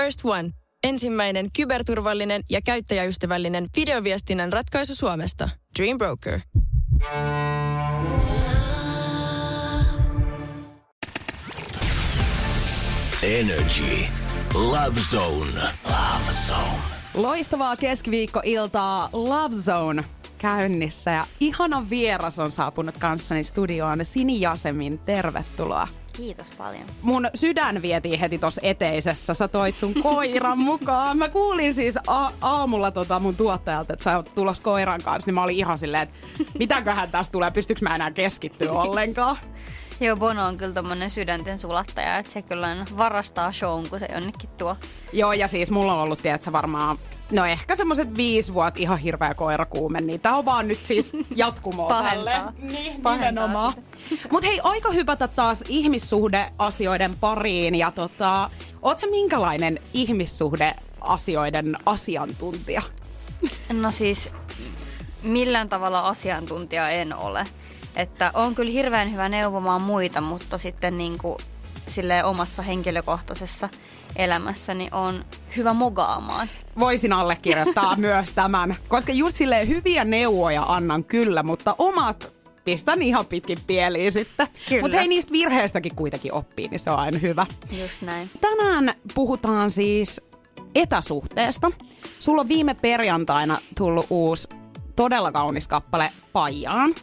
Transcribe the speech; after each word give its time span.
First 0.00 0.24
One. 0.24 0.50
Ensimmäinen 0.84 1.46
kyberturvallinen 1.56 2.42
ja 2.50 2.60
käyttäjäystävällinen 2.62 3.66
videoviestinnän 3.76 4.52
ratkaisu 4.52 4.94
Suomesta. 4.94 5.50
Dream 5.78 5.98
Broker. 5.98 6.40
Energy. 13.22 14.06
Love 14.54 15.00
Zone. 15.10 15.62
Love 15.84 16.32
Zone. 16.46 16.82
Loistavaa 17.14 17.76
keskiviikkoiltaa 17.76 19.08
Love 19.12 19.54
Zone 19.54 20.04
käynnissä 20.38 21.10
ja 21.10 21.26
ihana 21.40 21.90
vieras 21.90 22.38
on 22.38 22.50
saapunut 22.50 22.98
kanssani 22.98 23.44
studioon. 23.44 24.04
Sini 24.04 24.40
Jasemin, 24.40 24.98
tervetuloa. 24.98 25.88
Kiitos 26.12 26.50
paljon. 26.50 26.84
Mun 27.02 27.28
sydän 27.34 27.82
vietiin 27.82 28.20
heti 28.20 28.38
tuossa 28.38 28.60
eteisessä. 28.64 29.34
Sä 29.34 29.48
toit 29.48 29.76
sun 29.76 29.94
koiran 30.02 30.58
mukaan. 30.70 31.18
Mä 31.18 31.28
kuulin 31.28 31.74
siis 31.74 31.98
a- 32.06 32.30
aamulla 32.40 32.90
tota 32.90 33.18
mun 33.18 33.36
tuottajalta, 33.36 33.92
että 33.92 34.02
sä 34.02 34.16
oot 34.16 34.34
tulos 34.34 34.60
koiran 34.60 35.00
kanssa, 35.04 35.28
niin 35.28 35.34
mä 35.34 35.42
olin 35.42 35.56
ihan 35.56 35.78
silleen, 35.78 36.02
että 36.02 36.14
mitäköhän 36.58 37.10
tästä 37.10 37.32
tulee, 37.32 37.50
pystyykö 37.50 37.80
mä 37.88 37.94
enää 37.94 38.10
keskittyä 38.10 38.72
ollenkaan. 38.82 39.36
Joo, 40.00 40.16
Bono 40.16 40.46
on 40.46 40.56
kyllä 40.56 40.74
tommonen 40.74 41.10
sydänten 41.10 41.58
sulattaja, 41.58 42.18
että 42.18 42.32
se 42.32 42.42
kyllä 42.42 42.86
varastaa 42.96 43.52
shown, 43.52 43.88
kun 43.90 43.98
se 43.98 44.08
jonnekin 44.12 44.50
tuo. 44.58 44.76
Joo, 45.12 45.32
ja 45.32 45.48
siis 45.48 45.70
mulla 45.70 45.94
on 45.94 46.02
ollut, 46.02 46.22
tiedätkö, 46.22 46.52
varmaan 46.52 46.96
No 47.30 47.44
ehkä 47.44 47.76
semmoiset 47.76 48.16
viisi 48.16 48.54
vuotta 48.54 48.80
ihan 48.80 48.98
hirveä 48.98 49.34
koirakuume, 49.34 50.00
niin 50.00 50.20
tää 50.20 50.36
on 50.36 50.44
vaan 50.44 50.68
nyt 50.68 50.86
siis 50.86 51.12
jatkumoa 51.36 52.02
tälle. 52.02 52.32
Niin, 52.58 53.02
nimenomaan. 53.02 53.72
Mutta 54.30 54.48
hei, 54.48 54.60
aika 54.62 54.90
hypätä 54.90 55.28
taas 55.28 55.64
ihmissuhdeasioiden 55.68 57.14
pariin. 57.20 57.74
Ja 57.74 57.90
tota, 57.90 58.50
oot 58.82 58.98
sä 58.98 59.06
minkälainen 59.06 59.80
ihmissuhdeasioiden 59.94 61.76
asiantuntija? 61.86 62.82
No 63.72 63.90
siis 63.90 64.30
millään 65.22 65.68
tavalla 65.68 66.00
asiantuntija 66.00 66.88
en 66.88 67.14
ole. 67.16 67.44
Että 67.96 68.30
on 68.34 68.54
kyllä 68.54 68.70
hirveän 68.70 69.12
hyvä 69.12 69.28
neuvomaan 69.28 69.82
muita, 69.82 70.20
mutta 70.20 70.58
sitten 70.58 70.98
niin 70.98 71.18
kuin 71.18 71.36
sille 71.88 72.24
omassa 72.24 72.62
henkilökohtaisessa 72.62 73.68
elämässäni 74.16 74.88
on 74.92 75.24
hyvä 75.56 75.72
mogaamaan. 75.72 76.48
Voisin 76.78 77.12
allekirjoittaa 77.12 77.96
myös 78.06 78.32
tämän, 78.32 78.76
koska 78.88 79.12
just 79.12 79.36
silleen 79.36 79.68
hyviä 79.68 80.04
neuvoja 80.04 80.62
annan 80.62 81.04
kyllä, 81.04 81.42
mutta 81.42 81.74
omat 81.78 82.32
pistän 82.64 83.02
ihan 83.02 83.26
pitkin 83.26 83.58
pieliin 83.66 84.12
sitten. 84.12 84.48
Mutta 84.82 84.96
hei, 84.96 85.08
niistä 85.08 85.32
virheistäkin 85.32 85.94
kuitenkin 85.94 86.32
oppii, 86.32 86.68
niin 86.68 86.80
se 86.80 86.90
on 86.90 86.98
aina 86.98 87.18
hyvä. 87.18 87.46
Just 87.82 88.02
näin. 88.02 88.30
Tänään 88.40 88.94
puhutaan 89.14 89.70
siis 89.70 90.20
etäsuhteesta. 90.74 91.70
Sulla 92.20 92.40
on 92.40 92.48
viime 92.48 92.74
perjantaina 92.74 93.58
tullut 93.78 94.06
uusi 94.10 94.48
todella 94.96 95.32
kaunis 95.32 95.68
kappale 95.68 96.10
Pajaan. 96.32 96.94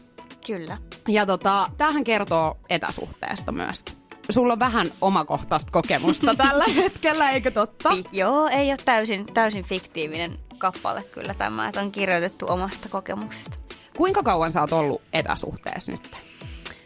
Kyllä. 0.47 0.77
Ja 1.07 1.25
tota, 1.25 1.67
tämähän 1.77 2.03
kertoo 2.03 2.57
etäsuhteesta 2.69 3.51
myös. 3.51 3.85
Sulla 4.29 4.53
on 4.53 4.59
vähän 4.59 4.87
omakohtaista 5.01 5.71
kokemusta 5.71 6.35
tällä 6.45 6.65
hetkellä, 6.75 7.31
eikö 7.31 7.51
totta? 7.51 7.89
Fi- 7.89 8.03
joo, 8.11 8.47
ei 8.47 8.69
ole 8.69 8.77
täysin, 8.85 9.25
täysin 9.25 9.63
fiktiivinen 9.63 10.39
kappale 10.57 11.03
kyllä 11.03 11.33
tämä, 11.33 11.67
että 11.67 11.81
on 11.81 11.91
kirjoitettu 11.91 12.45
omasta 12.49 12.89
kokemuksesta. 12.89 13.57
Kuinka 13.97 14.23
kauan 14.23 14.51
sä 14.51 14.61
oot 14.61 14.73
ollut 14.73 15.01
etäsuhteessa 15.13 15.91
nyt? 15.91 16.11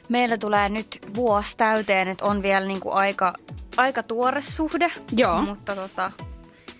Meillä 0.10 0.38
tulee 0.38 0.70
nyt 0.70 1.00
vuosi 1.16 1.58
täyteen, 1.58 2.08
että 2.08 2.26
on 2.26 2.42
vielä 2.42 2.66
niinku 2.66 2.92
aika, 2.92 3.34
aika 3.78 4.04
tuore 4.04 4.42
suhde. 4.42 4.92
Joo. 5.12 5.42
Mutta 5.42 5.76
tota, 5.76 6.12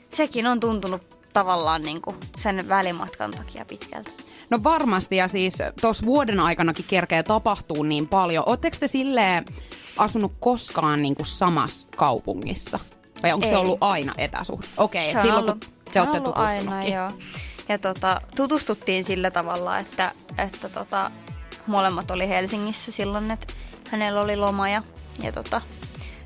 sekin 0.10 0.48
on 0.48 0.60
tuntunut 0.60 1.30
tavallaan 1.34 1.82
niinku 1.82 2.16
sen 2.38 2.70
välimatkan 2.70 3.32
takia 3.32 3.66
pitkältä. 3.66 4.12
No 4.52 4.64
varmasti, 4.64 5.16
ja 5.16 5.28
siis 5.28 5.58
tuossa 5.82 6.06
vuoden 6.06 6.40
aikanakin 6.40 6.86
kerkeä 6.88 7.24
tapahtuu 7.24 7.84
niin 7.84 8.08
paljon. 8.08 8.44
Oletteko 8.48 8.78
te 8.80 8.88
silleen 8.88 9.46
asunut 9.98 10.34
koskaan 10.40 11.02
niin 11.02 11.16
kuin 11.16 11.26
samassa 11.26 11.88
kaupungissa? 11.96 12.80
Vai 13.24 13.34
onko 13.34 13.46
Ei. 13.46 13.52
se 13.52 13.58
ollut 13.58 13.78
aina 13.82 14.14
etäsuhde? 14.18 14.68
Okei, 14.78 15.10
okay, 15.10 15.22
silloin 15.22 15.44
ollut, 15.44 15.66
kun 15.66 15.94
te 15.94 16.02
olette 16.02 16.30
aina, 16.36 16.84
joo. 16.84 17.12
Ja 17.70 17.78
tota, 17.78 18.22
tutustuttiin 18.36 19.04
sillä 19.04 19.32
tavalla, 19.32 19.80
että, 19.80 20.12
että 20.38 20.70
tota, 20.70 21.12
molemmat 21.68 22.12
oli 22.12 22.30
Helsingissä 22.30 22.92
silloin, 22.92 23.32
että 23.32 23.54
hänellä 23.92 24.22
oli 24.22 24.38
loma 24.38 24.70
ja, 24.70 24.84
ja 25.24 25.32
tota, 25.32 25.62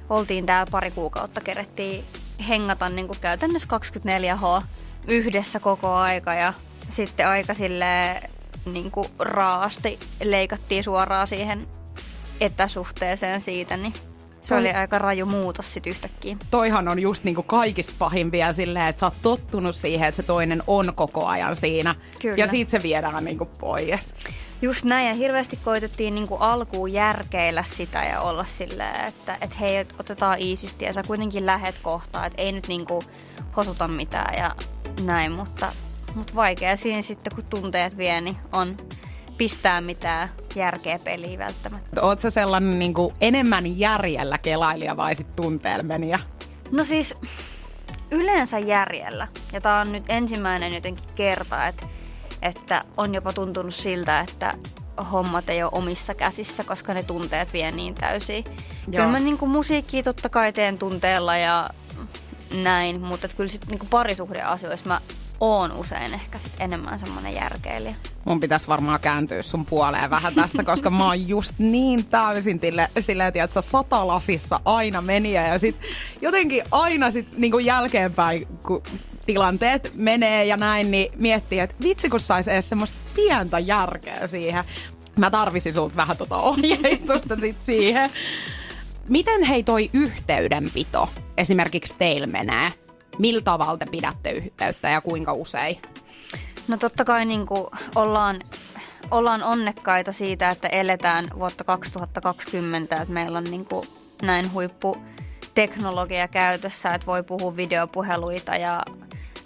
oltiin 0.10 0.46
täällä 0.46 0.72
pari 0.72 0.92
kuukautta, 0.92 1.42
kerettiin 1.42 2.06
hengata 2.50 2.90
niin 2.90 3.08
kuin 3.08 3.20
käytännössä 3.20 3.68
24H 3.78 4.64
yhdessä 5.08 5.60
koko 5.60 5.94
aika 5.94 6.34
ja 6.34 6.54
sitten 6.90 7.28
aika 7.28 7.54
sille 7.54 8.22
niin 8.66 8.92
kuin 8.92 9.08
raasti 9.20 10.00
leikattiin 10.24 10.84
suoraan 10.84 11.28
siihen 11.28 11.68
etäsuhteeseen 12.42 13.42
siitä, 13.42 13.78
niin 13.78 13.94
se 14.42 14.50
Toi, 14.50 14.60
oli 14.60 14.72
aika 14.72 15.00
raju 15.00 15.26
muutos 15.26 15.74
sitten 15.74 15.90
yhtäkkiä. 15.90 16.38
Toihan 16.52 16.88
on 16.88 17.00
just 17.00 17.24
niinku 17.24 17.44
kaikista 17.44 17.94
pahimpia 18.00 18.54
silleen, 18.54 18.88
että 18.88 19.00
sä 19.00 19.06
oot 19.06 19.22
tottunut 19.22 19.76
siihen, 19.76 20.08
että 20.08 20.22
se 20.22 20.28
toinen 20.28 20.64
on 20.68 20.94
koko 20.96 21.26
ajan 21.26 21.56
siinä. 21.56 21.96
Kyllä. 22.22 22.36
Ja 22.38 22.48
siitä 22.48 22.72
se 22.72 22.84
viedään 22.84 23.24
niinku 23.24 23.46
pois. 23.46 24.16
Just 24.62 24.86
näin, 24.86 25.08
ja 25.08 25.14
hirveästi 25.14 25.60
koitettiin 25.64 26.16
niinku 26.16 26.36
alkuun 26.36 26.94
järkeillä 26.94 27.64
sitä 27.64 28.04
ja 28.04 28.22
olla 28.22 28.46
silleen, 28.46 29.06
että 29.06 29.38
et 29.42 29.60
hei, 29.60 29.86
otetaan 30.00 30.40
iisisti 30.40 30.86
ja 30.86 30.94
sä 30.94 31.04
kuitenkin 31.04 31.46
lähet 31.46 31.80
kohtaan, 31.82 32.28
että 32.28 32.42
ei 32.42 32.52
nyt 32.52 32.68
niinku 32.68 33.04
hosuta 33.58 33.88
mitään 33.88 34.38
ja 34.38 34.56
näin, 35.06 35.32
mutta, 35.32 35.72
mutta 36.16 36.36
vaikea 36.36 36.78
siinä 36.78 37.02
sitten, 37.02 37.36
kun 37.36 37.46
tunteet 37.46 37.98
vie, 37.98 38.22
niin 38.22 38.38
on 38.52 38.78
pistää 39.38 39.82
mitään 39.82 40.30
järkeä 40.56 41.00
peliä 41.00 41.40
välttämättä. 41.40 42.02
Oletko 42.02 42.22
sä 42.22 42.30
sellainen 42.30 42.80
niin 42.80 42.94
kuin 42.94 43.16
enemmän 43.22 43.80
järjellä 43.80 44.38
kelailija 44.38 44.98
vai 44.98 45.16
sitten 45.16 45.44
tunteelmenija? 45.44 46.20
No 46.72 46.84
siis 46.84 47.14
yleensä 48.12 48.60
järjellä. 48.60 49.28
Ja 49.54 49.62
tää 49.62 49.80
on 49.82 49.92
nyt 49.92 50.04
ensimmäinen 50.10 50.74
jotenkin 50.74 51.06
kerta, 51.16 51.68
että, 51.68 51.88
että 52.42 52.82
on 52.98 53.16
jopa 53.16 53.34
tuntunut 53.34 53.76
siltä, 53.76 54.20
että 54.20 54.54
hommat 55.12 55.50
ei 55.50 55.64
ole 55.64 55.72
omissa 55.74 56.14
käsissä, 56.14 56.64
koska 56.64 56.94
ne 56.94 57.04
tunteet 57.04 57.54
vie 57.54 57.72
niin 57.72 57.96
täysin. 57.96 58.44
Joo. 58.46 58.56
Kyllä 58.92 59.08
mä 59.08 59.20
niin 59.20 59.38
kuin 59.38 59.52
musiikkia 59.52 60.04
totta 60.04 60.30
kai 60.30 60.54
teen 60.54 60.78
tunteella 60.78 61.38
ja 61.38 61.70
näin, 62.64 63.02
mutta 63.02 63.28
kyllä 63.28 63.50
sitten 63.50 63.70
niin 63.70 63.90
parisuhdeasioissa 63.90 64.88
mä 64.88 65.02
oon 65.40 65.72
usein 65.72 66.14
ehkä 66.14 66.40
sit 66.40 66.54
enemmän 66.60 67.00
semmoinen 67.00 67.34
järkeilijä. 67.34 67.96
Mun 68.26 68.40
pitäisi 68.40 68.68
varmaan 68.68 69.00
kääntyä 69.00 69.42
sun 69.42 69.66
puoleen 69.66 70.10
vähän 70.10 70.36
tässä, 70.36 70.64
koska 70.64 70.90
mä 70.90 71.06
oon 71.06 71.28
just 71.28 71.60
niin 71.60 72.06
täysin 72.06 72.60
tille, 72.60 72.90
silleen, 73.00 73.34
että 73.36 73.62
satalasissa 73.62 74.60
aina 74.66 75.02
meniä 75.02 75.48
ja 75.48 75.60
sit 75.60 75.76
jotenkin 76.22 76.64
aina 76.72 77.12
sit 77.12 77.38
niinku 77.38 77.60
jälkeenpäin, 77.60 78.48
kun 78.66 78.84
tilanteet 79.26 79.92
menee 79.96 80.46
ja 80.46 80.58
näin, 80.58 80.92
niin 80.92 81.12
miettii, 81.16 81.60
että 81.60 81.76
vitsi 81.84 82.10
kun 82.10 82.20
sais 82.20 82.48
edes 82.48 82.70
semmoista 82.70 82.98
pientä 83.16 83.60
järkeä 83.60 84.28
siihen. 84.28 84.64
Mä 85.18 85.32
tarvisin 85.32 85.74
sulta 85.74 85.96
vähän 85.96 86.18
tota 86.18 86.38
ohjeistusta 86.38 87.36
sit 87.36 87.62
siihen. 87.62 88.10
Miten 89.10 89.44
hei 89.44 89.64
toi 89.64 89.90
yhteydenpito 89.94 91.10
esimerkiksi 91.38 91.96
teillä 91.98 92.28
menee? 92.28 92.85
Millä 93.20 93.42
tavalla 93.42 93.78
te 93.78 93.86
pidätte 93.86 94.32
yhteyttä 94.32 94.90
ja 94.90 95.02
kuinka 95.02 95.34
usein? 95.34 95.82
No 96.68 96.78
totta 96.78 97.06
kai 97.06 97.26
niin 97.26 97.46
ollaan, 97.96 98.40
ollaan 99.12 99.44
onnekkaita 99.44 100.12
siitä, 100.12 100.50
että 100.50 100.68
eletään 100.68 101.26
vuotta 101.40 101.64
2020, 101.64 102.96
että 102.96 103.14
meillä 103.14 103.38
on 103.38 103.44
niin 103.44 103.66
näin 104.22 104.54
huippu 104.54 104.98
teknologia 105.56 106.28
käytössä, 106.28 106.90
että 106.90 107.08
voi 107.08 107.24
puhua 107.24 107.56
videopuheluita 107.56 108.56
ja 108.56 108.84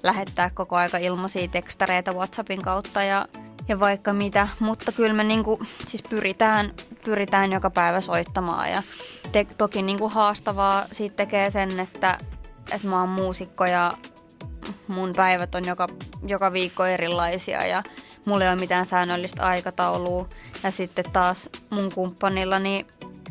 lähettää 0.04 0.50
koko 0.50 0.76
aika 0.76 0.98
ilmaisia 0.98 1.48
tekstareita 1.48 2.14
WhatsAppin 2.14 2.62
kautta 2.62 3.04
ja, 3.04 3.26
ja 3.68 3.80
vaikka 3.80 4.14
mitä. 4.14 4.48
Mutta 4.60 4.92
kyllä 4.92 5.14
me 5.14 5.24
niinku, 5.24 5.60
siis 5.86 6.04
pyritään, 6.04 6.74
pyritään 7.06 7.52
joka 7.52 7.70
päivä 7.70 8.02
soittamaan 8.02 8.72
ja 8.72 8.84
te, 9.32 9.48
toki 9.58 9.82
niinku 9.82 10.10
haastavaa 10.10 10.86
siitä 10.92 11.16
tekee 11.16 11.52
sen, 11.52 11.80
että 11.80 12.18
että 12.72 12.88
mä 12.88 13.00
oon 13.00 13.10
muusikko 13.10 13.66
ja 13.66 13.94
mun 14.88 15.14
päivät 15.16 15.56
on 15.56 15.66
joka, 15.66 15.88
joka 16.28 16.54
viikko 16.54 16.86
erilaisia 16.86 17.66
ja 17.66 17.84
mulla 18.26 18.44
ei 18.46 18.52
ole 18.52 18.60
mitään 18.60 18.86
säännöllistä 18.86 19.46
aikataulua. 19.46 20.30
Ja 20.64 20.72
sitten 20.72 21.06
taas 21.14 21.50
mun 21.70 21.92
kumppanilla, 21.96 22.60
niin 22.60 22.88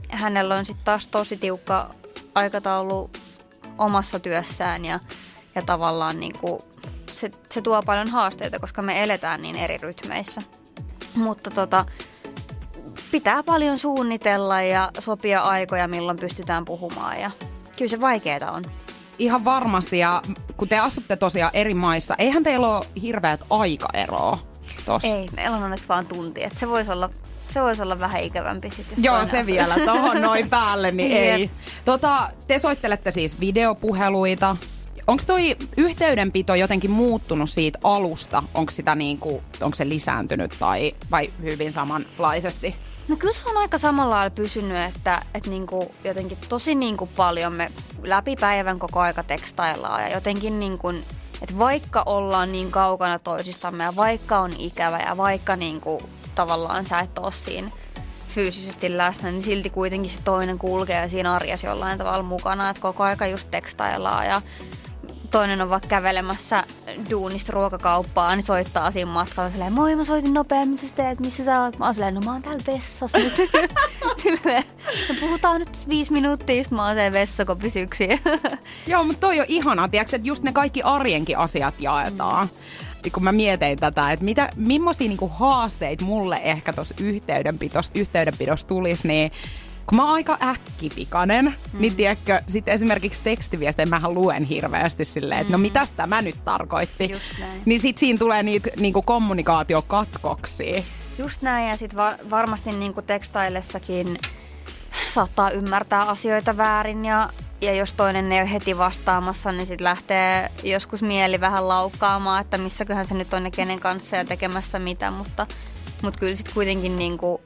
hänellä 0.09 0.55
on 0.55 0.67
sitten 0.67 0.85
taas 0.85 1.09
tosi 1.09 1.37
tiukka 1.37 1.91
aikataulu 2.35 3.11
omassa 3.79 4.19
työssään 4.19 4.85
ja, 4.85 5.01
ja 5.55 5.63
tavallaan 5.63 6.21
niin 6.21 6.39
kuin 6.41 6.63
se, 7.13 7.31
se 7.51 7.63
tuo 7.63 7.83
paljon 7.83 8.09
haasteita, 8.09 8.59
koska 8.59 8.83
me 8.83 9.03
eletään 9.03 9.43
niin 9.43 9.57
eri 9.57 9.77
rytmeissä. 9.77 10.43
Mutta 11.15 11.51
tota, 11.51 11.85
pitää 13.11 13.43
paljon 13.43 13.79
suunnitella 13.79 14.63
ja 14.63 14.91
sopia 14.99 15.41
aikoja, 15.43 15.89
milloin 15.89 16.19
pystytään 16.19 16.65
puhumaan 16.65 17.21
ja 17.21 17.31
kyllä 17.77 17.91
se 17.91 18.01
vaikeaa 18.01 18.51
on. 18.53 18.65
Ihan 19.19 19.45
varmasti. 19.45 19.99
Ja 19.99 20.23
kun 20.57 20.69
te 20.69 20.79
asutte 20.79 21.17
tosiaan 21.17 21.51
eri 21.55 21.75
maissa, 21.75 22.15
eihän 22.19 22.45
teillä 22.45 22.77
ole 22.77 22.87
hirveät 23.03 23.41
aikaeroa 23.51 24.39
tossa. 24.85 25.09
Ei, 25.09 25.27
meillä 25.37 25.57
on 25.57 25.63
onneksi 25.63 25.89
vaan 25.89 26.07
tunti. 26.07 26.45
Että 26.45 26.59
se 26.59 26.69
voisi 26.69 26.93
olla 26.93 27.11
se 27.51 27.63
voisi 27.63 27.83
olla 27.83 28.01
vähän 28.01 28.23
ikävämpi 28.23 28.71
sitten. 28.71 29.05
Joo, 29.05 29.27
se 29.27 29.39
asuu. 29.39 29.47
vielä 29.47 29.75
tuohon 29.85 30.23
noin 30.23 30.51
päälle, 30.51 30.91
niin 30.91 31.13
ei. 31.33 31.51
Tota, 31.85 32.31
te 32.47 32.59
soittelette 32.59 33.11
siis 33.11 33.41
videopuheluita. 33.41 34.57
Onko 35.07 35.23
toi 35.27 35.57
yhteydenpito 35.77 36.55
jotenkin 36.55 36.91
muuttunut 36.91 37.51
siitä 37.51 37.79
alusta? 37.85 38.43
Onko 38.55 38.71
sitä 38.71 38.95
niinku, 38.95 39.43
onko 39.61 39.75
se 39.75 39.89
lisääntynyt 39.89 40.55
tai 40.59 40.95
vai 41.11 41.31
hyvin 41.43 41.73
samanlaisesti? 41.73 42.75
No 43.09 43.17
kyllä 43.17 43.35
se 43.35 43.49
on 43.49 43.57
aika 43.57 43.79
samalla 43.79 44.15
lailla 44.15 44.31
pysynyt, 44.31 44.95
että, 44.95 45.23
että 45.35 45.51
niinku 45.51 45.93
jotenkin 46.05 46.39
tosi 46.49 46.75
niinku 46.75 47.09
paljon 47.17 47.53
me 47.53 47.71
läpi 48.03 48.37
päivän 48.41 48.79
koko 48.79 49.01
aika 49.01 49.23
tekstaillaan 49.23 50.03
ja 50.03 50.09
jotenkin 50.09 50.59
niinku, 50.59 50.89
että 51.43 51.59
vaikka 51.59 52.03
ollaan 52.07 52.53
niin 52.53 52.71
kaukana 52.71 53.19
toisistamme 53.19 53.85
ja 53.85 53.97
vaikka 53.97 54.39
on 54.39 54.53
ikävä 54.59 54.99
ja 54.99 55.17
vaikka 55.17 55.57
niinku 55.57 56.03
tavallaan 56.35 56.87
sä 56.87 56.99
et 56.99 57.19
ole 57.19 57.33
siinä 57.33 57.71
fyysisesti 58.29 58.97
läsnä, 58.97 59.31
niin 59.31 59.43
silti 59.43 59.71
kuitenkin 59.71 60.13
se 60.13 60.23
toinen 60.23 60.59
kulkee 60.59 61.09
siinä 61.09 61.35
arjessa 61.35 61.67
jollain 61.67 61.99
tavalla 61.99 62.23
mukana, 62.23 62.71
että 62.71 62.83
koko 62.83 63.03
aika 63.03 63.27
just 63.27 63.51
tekstaillaan 63.51 64.27
ja 64.27 64.43
toinen 65.31 65.63
on 65.63 65.71
vaikka 65.71 65.89
kävelemässä 65.89 66.65
duunista 67.11 67.53
ruokakauppaa, 67.53 68.37
niin 68.37 68.45
soittaa 68.45 68.91
siinä 68.91 69.11
matkalla 69.11 69.51
silleen, 69.51 69.73
moi 69.73 69.97
mä 69.97 70.05
soitin 70.05 70.35
nopeasti, 70.35 70.71
mitä 70.71 70.87
sä 70.87 70.95
teet, 70.95 71.21
missä 71.21 71.45
sä 71.45 71.63
oot? 71.63 71.79
Mä 71.79 71.85
oon 71.85 71.95
silleen, 71.95 72.15
no 72.15 72.21
mä 72.21 72.33
oon 72.33 72.43
täällä 72.43 72.63
vessassa 72.67 73.19
nyt. 73.19 73.33
no, 75.09 75.15
puhutaan 75.21 75.59
nyt 75.59 75.89
viisi 75.89 76.13
minuuttia, 76.13 76.65
mä 76.71 76.87
oon 76.87 76.95
se 76.95 77.13
vessakoppisyksiä. 77.13 78.19
Joo, 78.87 79.05
mutta 79.05 79.21
toi 79.21 79.41
on 79.41 79.47
ihanaa, 79.49 79.89
tiiäks, 79.89 80.15
että 80.15 80.29
just 80.29 80.43
ne 80.43 80.53
kaikki 80.53 80.83
arjenkin 80.83 81.39
asiat 81.39 81.75
jaetaan. 81.79 82.47
Mm. 82.47 83.11
Kun 83.13 83.25
mä 83.25 83.33
mietin 83.33 83.79
tätä, 83.79 84.13
että 84.13 84.25
mitä, 84.25 84.51
millaisia 84.57 85.09
niinku 85.09 85.29
haasteita 85.29 86.05
mulle 86.05 86.41
ehkä 86.45 86.73
tuossa 86.73 86.95
yhteydenpidossa, 87.01 87.93
yhteydenpidossa 87.97 88.67
tulisi, 88.67 89.09
niin 89.09 89.33
kun 89.89 89.97
mä 89.97 90.05
oon 90.05 90.15
aika 90.15 90.39
äkkipikainen, 90.43 91.45
mm. 91.45 91.81
niin 91.81 91.97
tiedätkö, 91.97 92.41
sit 92.47 92.69
esimerkiksi 92.69 93.23
tekstiviestejä 93.23 93.87
mähän 93.87 94.15
luen 94.15 94.45
hirveästi 94.45 95.05
silleen, 95.05 95.41
että 95.41 95.53
no 95.53 95.59
mm. 95.59 95.63
no 95.63 95.69
mitäs 95.69 95.95
tämä 95.95 96.23
nyt 96.23 96.45
tarkoitti. 96.45 97.11
Niin 97.65 97.81
sit 97.81 97.99
siinä 97.99 98.19
tulee 98.19 98.43
niitä 98.43 98.71
niinku 98.77 99.03
kommunikaatiokatkoksia. 99.03 100.83
Just 101.19 101.43
näin, 101.43 101.69
ja 101.69 101.77
sit 101.77 101.97
va- 101.97 102.19
varmasti 102.31 102.71
niinku 102.71 103.03
tekstaillessakin 103.03 104.19
saattaa 105.09 105.51
ymmärtää 105.51 106.01
asioita 106.01 106.57
väärin 106.57 107.05
ja 107.05 107.29
ja 107.61 107.75
jos 107.75 107.93
toinen 107.93 108.33
ei 108.33 108.41
ole 108.41 108.53
heti 108.53 108.79
vastaamassa, 108.79 109.53
niin 109.53 109.67
sitten 109.67 109.85
lähtee 109.85 110.51
joskus 110.63 111.03
mieli 111.03 111.41
vähän 111.41 111.69
laukkaamaan, 111.69 112.41
että 112.41 112.59
missäköhän 112.59 113.07
se 113.07 113.15
nyt 113.15 113.35
on 113.35 113.45
ja 113.45 113.51
kenen 113.51 113.81
kanssa 113.81 114.17
ja 114.17 114.25
tekemässä 114.25 114.79
mitä, 114.79 115.11
mutta, 115.11 115.47
mutta 116.03 116.21
kyllä 116.21 116.37
sitten 116.37 116.55
kuitenkin 116.55 116.97
niin 116.97 117.19
kuin 117.19 117.43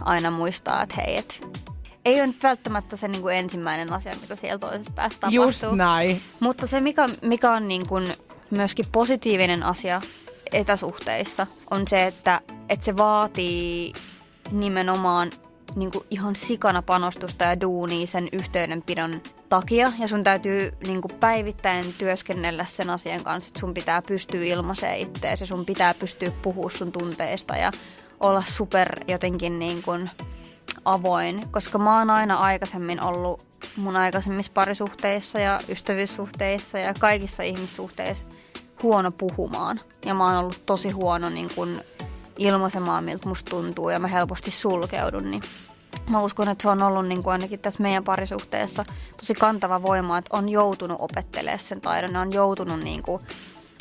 aina 0.00 0.30
muistaa, 0.30 0.82
että 0.82 0.94
hei, 0.96 1.16
et 1.16 1.46
ei 2.04 2.14
ole 2.14 2.26
nyt 2.26 2.42
välttämättä 2.42 2.96
se 2.96 3.08
niin 3.08 3.22
kuin 3.22 3.36
ensimmäinen 3.36 3.92
asia, 3.92 4.12
mitä 4.20 4.36
siellä 4.36 4.58
toisessa 4.58 4.92
päässä 4.94 5.18
tapahtuu. 5.20 5.44
Just 5.44 5.64
näin. 5.76 6.20
Mutta 6.40 6.66
se, 6.66 6.80
mikä, 6.80 7.06
mikä 7.22 7.52
on 7.52 7.68
niin 7.68 7.88
kuin 7.88 8.06
myöskin 8.50 8.84
positiivinen 8.92 9.62
asia 9.62 10.00
etäsuhteissa, 10.52 11.46
on 11.70 11.88
se, 11.88 12.06
että, 12.06 12.40
että 12.68 12.84
se 12.84 12.96
vaatii 12.96 13.92
nimenomaan 14.50 15.30
niin 15.76 15.90
kuin 15.90 16.04
ihan 16.10 16.36
sikana 16.36 16.82
panostusta 16.82 17.44
ja 17.44 17.60
duunia 17.60 18.06
sen 18.06 18.28
yhteydenpidon 18.32 19.22
takia. 19.48 19.92
Ja 19.98 20.08
sun 20.08 20.24
täytyy 20.24 20.72
niin 20.86 21.02
kuin 21.02 21.14
päivittäin 21.20 21.94
työskennellä 21.98 22.64
sen 22.64 22.90
asian 22.90 23.24
kanssa, 23.24 23.48
että 23.48 23.60
sun 23.60 23.74
pitää 23.74 24.02
pystyä 24.02 24.44
ilmaisemaan 24.44 24.98
itteesi 24.98 25.42
ja 25.42 25.46
sun 25.46 25.66
pitää 25.66 25.94
pystyä 25.94 26.32
puhua 26.42 26.70
sun 26.70 26.92
tunteista 26.92 27.56
ja 27.56 27.72
olla 28.22 28.42
super 28.46 29.04
jotenkin 29.08 29.58
niin 29.58 29.82
kuin 29.82 30.10
avoin, 30.84 31.42
koska 31.50 31.78
mä 31.78 31.98
oon 31.98 32.10
aina 32.10 32.36
aikaisemmin 32.36 33.02
ollut 33.02 33.46
mun 33.76 33.96
aikaisemmissa 33.96 34.52
parisuhteissa 34.54 35.38
ja 35.38 35.60
ystävyyssuhteissa 35.68 36.78
ja 36.78 36.94
kaikissa 36.98 37.42
ihmissuhteissa 37.42 38.24
huono 38.82 39.10
puhumaan. 39.10 39.80
Ja 40.06 40.14
mä 40.14 40.24
oon 40.24 40.36
ollut 40.36 40.66
tosi 40.66 40.90
huono 40.90 41.28
niin 41.28 41.48
kuin 41.54 41.80
ilmaisemaan, 42.38 43.04
miltä 43.04 43.28
musta 43.28 43.50
tuntuu 43.50 43.90
ja 43.90 43.98
mä 43.98 44.08
helposti 44.08 44.50
sulkeudun, 44.50 45.30
niin 45.30 45.42
mä 46.10 46.20
uskon, 46.20 46.48
että 46.48 46.62
se 46.62 46.68
on 46.68 46.82
ollut 46.82 47.06
niin 47.06 47.22
kuin 47.22 47.32
ainakin 47.32 47.58
tässä 47.60 47.82
meidän 47.82 48.04
parisuhteessa 48.04 48.84
tosi 49.16 49.34
kantava 49.34 49.82
voima, 49.82 50.18
että 50.18 50.36
on 50.36 50.48
joutunut 50.48 50.96
opettelemaan 51.00 51.58
sen 51.58 51.80
taidon, 51.80 52.16
on 52.16 52.32
joutunut 52.32 52.80
niin 52.80 53.02
kuin 53.02 53.22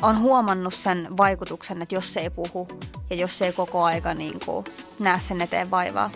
on 0.02 0.20
huomannut 0.20 0.74
sen 0.74 1.08
vaikutuksen, 1.18 1.82
että 1.82 1.96
jos 1.96 2.14
se 2.14 2.20
ei 2.20 2.30
puhu 2.30 2.68
ja 3.10 3.16
jos 3.16 3.38
se 3.38 3.46
ei 3.46 3.54
koko 3.54 3.84
aika 3.84 4.14
niin 4.14 4.40
kuin 4.46 4.66
näe 5.00 5.20
sen 5.20 5.42
eteen 5.42 5.72
vaivaa. 5.72 6.12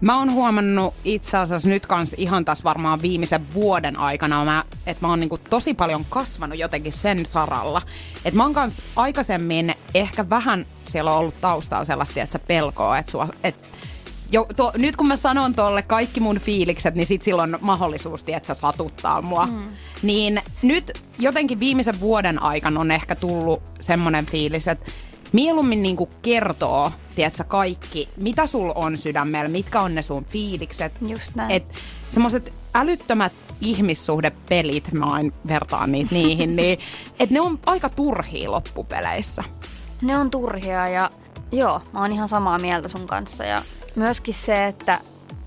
Mä 0.00 0.18
oon 0.18 0.32
huomannut 0.32 0.94
itse 1.04 1.36
asiassa 1.36 1.68
nyt 1.68 1.86
kans 1.86 2.14
ihan 2.18 2.44
taas 2.44 2.64
varmaan 2.64 3.02
viimeisen 3.02 3.54
vuoden 3.54 3.98
aikana, 3.98 4.44
mä, 4.44 4.64
että 4.86 5.06
mä 5.06 5.08
oon 5.08 5.20
niinku 5.20 5.38
tosi 5.38 5.74
paljon 5.74 6.04
kasvanut 6.10 6.58
jotenkin 6.58 6.92
sen 6.92 7.26
saralla. 7.26 7.82
Että 8.24 8.36
mä 8.36 8.42
oon 8.42 8.54
kans 8.54 8.82
aikaisemmin 8.96 9.74
ehkä 9.94 10.30
vähän 10.30 10.66
siellä 10.94 11.12
on 11.12 11.18
ollut 11.18 11.40
taustaa 11.40 11.84
sellaista, 11.84 12.20
että 12.20 12.38
se 12.38 12.44
pelkoo, 12.46 12.94
että, 12.94 13.10
sua, 13.10 13.28
että 13.44 13.62
jo, 14.30 14.46
to, 14.56 14.72
nyt 14.76 14.96
kun 14.96 15.08
mä 15.08 15.16
sanon 15.16 15.54
tolle 15.54 15.82
kaikki 15.82 16.20
mun 16.20 16.40
fiilikset, 16.40 16.94
niin 16.94 17.06
sit 17.06 17.22
silloin 17.22 17.54
on 17.54 17.60
mahdollisuus, 17.62 18.24
että 18.26 18.54
se 18.54 18.60
satuttaa 18.60 19.22
mua. 19.22 19.46
Mm. 19.46 19.68
Niin 20.02 20.42
nyt 20.62 21.00
jotenkin 21.18 21.60
viimeisen 21.60 22.00
vuoden 22.00 22.42
aikana 22.42 22.80
on 22.80 22.90
ehkä 22.90 23.14
tullut 23.14 23.62
semmoinen 23.80 24.26
fiilis, 24.26 24.68
että 24.68 24.92
mieluummin 25.32 25.82
niinku 25.82 26.10
kertoo, 26.22 26.92
tiedätkö, 27.14 27.44
kaikki, 27.44 28.08
mitä 28.16 28.46
sul 28.46 28.72
on 28.74 28.96
sydämellä, 28.96 29.48
mitkä 29.48 29.80
on 29.80 29.94
ne 29.94 30.02
sun 30.02 30.24
fiilikset. 30.24 30.92
Just 31.00 31.34
näin. 31.34 31.50
Et 31.50 31.64
semmoiset 32.10 32.52
älyttömät 32.74 33.32
ihmissuhdepelit, 33.60 34.92
mä 34.92 35.06
aina 35.06 35.36
vertaan 35.48 35.92
niitä 35.92 36.14
niihin, 36.18 36.56
niin 36.56 36.78
että 37.18 37.34
ne 37.34 37.40
on 37.40 37.58
aika 37.66 37.88
turhia 37.88 38.50
loppupeleissä. 38.50 39.44
Ne 40.02 40.18
on 40.18 40.30
turhia 40.30 40.88
ja 40.88 41.10
joo, 41.52 41.80
mä 41.92 42.00
oon 42.00 42.12
ihan 42.12 42.28
samaa 42.28 42.58
mieltä 42.58 42.88
sun 42.88 43.06
kanssa 43.06 43.44
ja 43.44 43.62
myöskin 43.96 44.34
se, 44.34 44.66
että, 44.66 45.00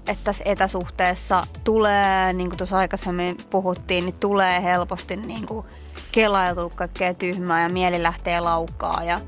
että 0.08 0.24
tässä 0.24 0.44
etäsuhteessa 0.48 1.44
tulee, 1.64 2.34
niin 2.34 2.50
kuin 2.50 2.58
tuossa 2.58 2.78
aikaisemmin 2.78 3.38
puhuttiin, 3.50 4.06
niin 4.06 4.16
tulee 4.20 4.64
helposti 4.64 5.16
niin 5.16 5.46
kuin 5.46 5.66
kelailtua 6.12 6.70
kaikkea 6.70 7.14
tyhmää 7.14 7.64
ja 7.64 7.70
mieli 7.70 8.04
lähtee 8.04 8.40
laukkaa 8.40 9.04
ja 9.04 9.22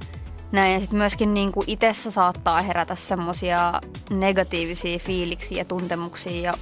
näin. 0.52 0.74
Ja 0.74 0.80
sitten 0.80 0.98
myöskin 0.98 1.34
niin 1.34 1.52
kuin 1.52 1.64
itsessä 1.68 2.12
saattaa 2.12 2.62
herätä 2.62 2.96
semmoisia 2.96 3.82
negatiivisia 4.10 5.00
fiiliksiä 5.00 5.58
ja 5.58 5.66
tuntemuksia 5.66 6.42
ja 6.42 6.54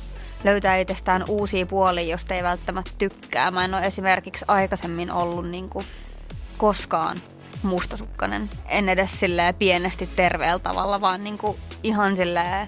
löytää 0.44 0.78
itsestään 0.78 1.24
uusia 1.28 1.66
puolia, 1.66 2.12
josta 2.12 2.34
ei 2.34 2.44
välttämättä 2.44 2.92
tykkää. 2.98 3.52
Mä 3.52 3.66
en 3.66 3.74
ole 3.74 3.82
esimerkiksi 3.82 4.46
aikaisemmin 4.48 5.12
ollut 5.12 5.50
niin 5.50 5.70
kuin 5.70 5.86
koskaan 6.58 7.18
mustasukkainen. 7.64 8.50
En 8.68 8.90
edes 8.90 9.20
silleen 9.20 9.56
pienesti 9.56 10.10
terveellä 10.16 10.60
tavalla, 10.60 11.02
vaan 11.02 11.24
niinku 11.24 11.60
ihan 11.84 12.16
silleen... 12.16 12.68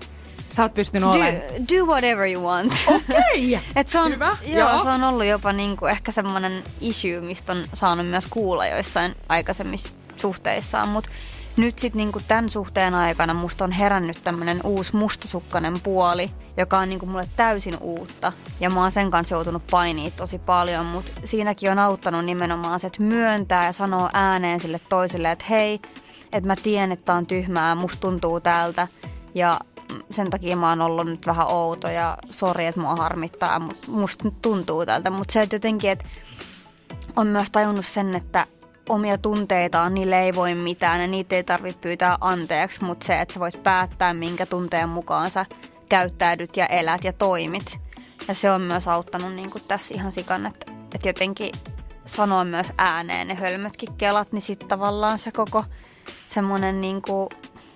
Sä 0.49 0.61
oot 0.61 0.73
pystynyt 0.73 1.09
olemaan. 1.09 1.33
Do, 1.35 1.77
do 1.77 1.85
whatever 1.85 2.31
you 2.31 2.43
want. 2.43 2.73
Okei, 2.87 3.55
okay. 3.71 3.83
se 3.87 3.99
on, 3.99 4.11
Hyvä. 4.11 4.37
Joo, 4.45 4.69
joo, 4.69 4.83
se 4.83 4.89
on 4.89 5.03
ollut 5.03 5.25
jopa 5.25 5.53
niinku 5.53 5.85
ehkä 5.85 6.11
semmoinen 6.11 6.63
issue, 6.81 7.21
mistä 7.21 7.51
on 7.51 7.65
saanut 7.73 8.07
myös 8.07 8.27
kuulla 8.29 8.67
joissain 8.67 9.15
aikaisemmissa 9.29 9.89
suhteissaan, 10.15 10.89
mutta 10.89 11.09
nyt 11.57 11.79
sitten 11.79 11.97
niinku 11.97 12.21
tämän 12.27 12.49
suhteen 12.49 12.93
aikana 12.93 13.33
musta 13.33 13.63
on 13.63 13.71
herännyt 13.71 14.23
tämmöinen 14.23 14.59
uusi 14.63 14.95
mustasukkainen 14.95 15.79
puoli, 15.83 16.31
joka 16.57 16.79
on 16.79 16.89
niinku 16.89 17.05
mulle 17.05 17.29
täysin 17.35 17.77
uutta. 17.81 18.31
Ja 18.59 18.69
mä 18.69 18.81
oon 18.81 18.91
sen 18.91 19.11
kanssa 19.11 19.35
joutunut 19.35 19.63
painiin 19.71 20.11
tosi 20.11 20.39
paljon, 20.39 20.85
mutta 20.85 21.11
siinäkin 21.25 21.71
on 21.71 21.79
auttanut 21.79 22.25
nimenomaan 22.25 22.79
se, 22.79 22.87
että 22.87 23.03
myöntää 23.03 23.65
ja 23.65 23.73
sanoo 23.73 24.09
ääneen 24.13 24.59
sille 24.59 24.79
toiselle, 24.89 25.31
että 25.31 25.45
hei, 25.49 25.79
että 26.33 26.47
mä 26.47 26.55
tiedän, 26.55 26.91
että 26.91 27.13
on 27.13 27.25
tyhmää, 27.25 27.75
musta 27.75 28.01
tuntuu 28.01 28.39
tältä. 28.39 28.87
Ja 29.35 29.59
sen 30.11 30.29
takia 30.29 30.57
mä 30.57 30.69
oon 30.69 30.81
ollut 30.81 31.07
nyt 31.07 31.25
vähän 31.25 31.47
outo 31.47 31.89
ja 31.89 32.17
sori, 32.29 32.65
että 32.65 32.81
mua 32.81 32.95
harmittaa, 32.95 33.59
mutta 33.59 33.91
musta 33.91 34.31
tuntuu 34.41 34.85
tältä. 34.85 35.09
Mutta 35.09 35.31
se, 35.31 35.41
että 35.41 35.55
jotenkin, 35.55 35.89
että 35.89 36.07
on 37.15 37.27
myös 37.27 37.51
tajunnut 37.51 37.85
sen, 37.85 38.15
että 38.15 38.45
omia 38.89 39.17
tunteitaan, 39.17 39.93
niille 39.93 40.21
ei 40.21 40.35
voi 40.35 40.55
mitään 40.55 41.01
ja 41.01 41.07
niitä 41.07 41.35
ei 41.35 41.43
tarvitse 41.43 41.79
pyytää 41.79 42.17
anteeksi, 42.21 42.83
mutta 42.83 43.05
se, 43.05 43.21
että 43.21 43.33
sä 43.33 43.39
voit 43.39 43.63
päättää, 43.63 44.13
minkä 44.13 44.45
tunteen 44.45 44.89
mukaan 44.89 45.31
sä 45.31 45.45
käyttäydyt 45.89 46.57
ja 46.57 46.65
elät 46.65 47.03
ja 47.03 47.13
toimit. 47.13 47.79
Ja 48.27 48.33
se 48.33 48.51
on 48.51 48.61
myös 48.61 48.87
auttanut 48.87 49.33
niin 49.33 49.49
kuin 49.49 49.63
tässä 49.67 49.93
ihan 49.93 50.11
sikan, 50.11 50.45
että, 50.45 50.71
että 50.95 51.09
jotenkin 51.09 51.51
sanoa 52.05 52.43
myös 52.43 52.73
ääneen 52.77 53.27
ne 53.27 53.35
hölmötkin 53.35 53.93
kelat, 53.93 54.31
niin 54.31 54.41
sitten 54.41 54.67
tavallaan 54.67 55.19
se 55.19 55.31
koko 55.31 55.65
semmoinen 56.27 56.81
niin 56.81 57.01
kuin, 57.01 57.29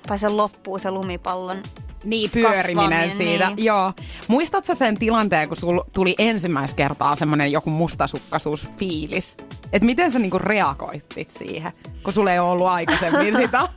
tai 0.07 0.19
se 0.19 0.29
loppuu 0.29 0.79
se 0.79 0.91
lumipallon 0.91 1.63
Niin, 2.03 2.29
pyöriminen 2.31 2.65
kasvaminen, 2.65 3.11
siitä. 3.11 3.47
niin. 3.47 3.65
Joo. 3.65 3.93
Muistatko 4.27 4.75
sen 4.75 4.99
tilanteen, 4.99 5.47
kun 5.47 5.57
sul 5.57 5.79
tuli 5.93 6.15
ensimmäistä 6.17 6.75
kertaa 6.75 7.15
semmoinen 7.15 7.51
joku 7.51 7.69
mustasukkaisuusfiilis? 7.69 9.37
Että 9.73 9.85
miten 9.85 10.11
sä 10.11 10.19
niinku 10.19 10.39
reagoitit 10.39 11.29
siihen, 11.29 11.71
kun 12.03 12.13
sulla 12.13 12.31
ei 12.33 12.39
ole 12.39 12.49
ollut 12.49 12.67
aikaisemmin 12.67 13.35
sitä? 13.43 13.67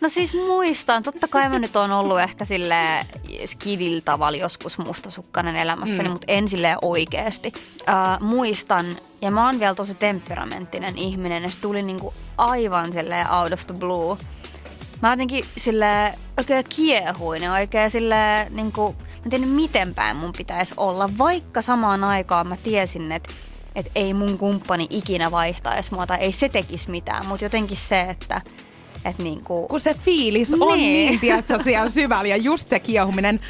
No 0.00 0.08
siis 0.08 0.34
muistan, 0.34 1.02
totta 1.02 1.28
kai 1.28 1.48
mä 1.48 1.58
nyt 1.58 1.76
on 1.76 1.92
ollut 1.92 2.20
ehkä 2.20 2.44
sille 2.44 3.06
skidil 3.46 4.00
tavalla 4.04 4.38
joskus 4.38 4.78
mustasukkainen 4.78 5.56
elämässäni, 5.56 6.08
mm. 6.08 6.12
mutta 6.12 6.32
en 6.32 6.48
sille 6.48 6.76
oikeasti. 6.82 7.52
Uh, 7.80 8.26
muistan, 8.26 8.96
ja 9.22 9.30
mä 9.30 9.46
oon 9.46 9.60
vielä 9.60 9.74
tosi 9.74 9.94
temperamenttinen 9.94 10.98
ihminen, 10.98 11.42
ja 11.42 11.48
se 11.48 11.60
tuli 11.60 11.82
niinku 11.82 12.14
aivan 12.38 12.92
sille 12.92 13.26
out 13.40 13.52
of 13.52 13.66
the 13.66 13.74
blue. 13.74 14.16
Mä 15.02 15.12
jotenkin 15.12 15.44
sille 15.56 16.14
oikein 16.38 16.64
kiehuin 16.76 17.42
ja 17.42 17.52
oikein 17.52 17.90
sille 17.90 18.16
niinku, 18.50 18.96
mä 18.98 19.20
en 19.24 19.30
tiedä 19.30 19.46
miten 19.46 19.94
päin 19.94 20.16
mun 20.16 20.32
pitäisi 20.38 20.74
olla, 20.76 21.10
vaikka 21.18 21.62
samaan 21.62 22.04
aikaan 22.04 22.46
mä 22.46 22.56
tiesin, 22.56 23.12
että 23.12 23.32
että 23.74 23.90
ei 23.94 24.14
mun 24.14 24.38
kumppani 24.38 24.86
ikinä 24.90 25.30
vaihtaisi 25.30 25.94
mua 25.94 26.06
tai 26.06 26.18
ei 26.18 26.32
se 26.32 26.48
tekisi 26.48 26.90
mitään, 26.90 27.26
mutta 27.26 27.44
jotenkin 27.44 27.76
se, 27.76 28.00
että 28.00 28.40
et 29.04 29.18
niinku, 29.18 29.68
kun 29.68 29.80
se 29.80 29.94
fiilis 29.94 30.54
on 30.60 30.78
Niin. 30.78 31.06
niin, 31.10 31.20
tiedätkö, 31.20 31.58
siellä 31.58 31.90
syvällä 31.90 32.28
ja 32.28 32.36
just 32.36 32.68
se 32.68 32.80
kiehuminen. 32.80 33.40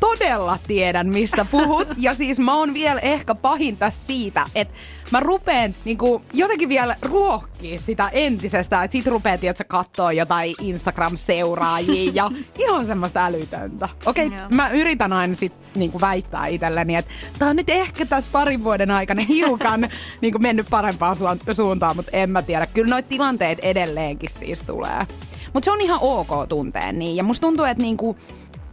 Todella 0.00 0.58
tiedän, 0.66 1.08
mistä 1.08 1.44
puhut. 1.44 1.88
Ja 1.96 2.14
siis 2.14 2.38
mä 2.38 2.54
oon 2.54 2.74
vielä 2.74 3.00
ehkä 3.00 3.34
pahinta 3.34 3.90
siitä, 3.90 4.46
että 4.54 4.74
mä 5.10 5.20
rupeen 5.20 5.74
niinku, 5.84 6.22
jotenkin 6.32 6.68
vielä 6.68 6.96
ruokkii 7.02 7.78
sitä 7.78 8.08
entisestä. 8.12 8.84
Että 8.84 8.92
sit 8.92 9.06
rupee, 9.06 9.38
tiedätkö, 9.38 9.64
kattoo 9.68 10.10
jotain 10.10 10.54
Instagram-seuraajia 10.60 12.10
ja 12.14 12.30
ihan 12.58 12.86
semmoista 12.86 13.24
älytöntä. 13.24 13.88
Okei, 14.06 14.26
okay, 14.26 14.38
mä 14.50 14.70
yritän 14.70 15.12
aina 15.12 15.34
sit 15.34 15.52
niinku 15.76 16.00
väittää 16.00 16.46
itselleni, 16.46 16.96
että 16.96 17.10
tää 17.38 17.48
on 17.48 17.56
nyt 17.56 17.70
ehkä 17.70 18.06
tässä 18.06 18.30
parin 18.32 18.64
vuoden 18.64 18.90
aikana 18.90 19.22
hiukan 19.28 19.88
niinku 20.20 20.38
mennyt 20.38 20.66
parempaan 20.70 21.16
suun- 21.16 21.54
suuntaan, 21.54 21.96
mutta 21.96 22.10
en 22.12 22.30
mä 22.30 22.42
tiedä. 22.42 22.66
Kyllä 22.66 22.90
noita 22.90 23.08
tilanteet 23.08 23.58
edelleenkin 23.62 24.30
siis 24.30 24.62
tulee. 24.62 25.06
Mutta 25.52 25.64
se 25.64 25.70
on 25.70 25.80
ihan 25.80 25.98
ok 26.02 26.48
tunteen 26.48 26.98
niin. 26.98 27.16
Ja 27.16 27.22
musta 27.22 27.46
tuntuu, 27.46 27.64
että 27.64 27.82
niinku, 27.82 28.16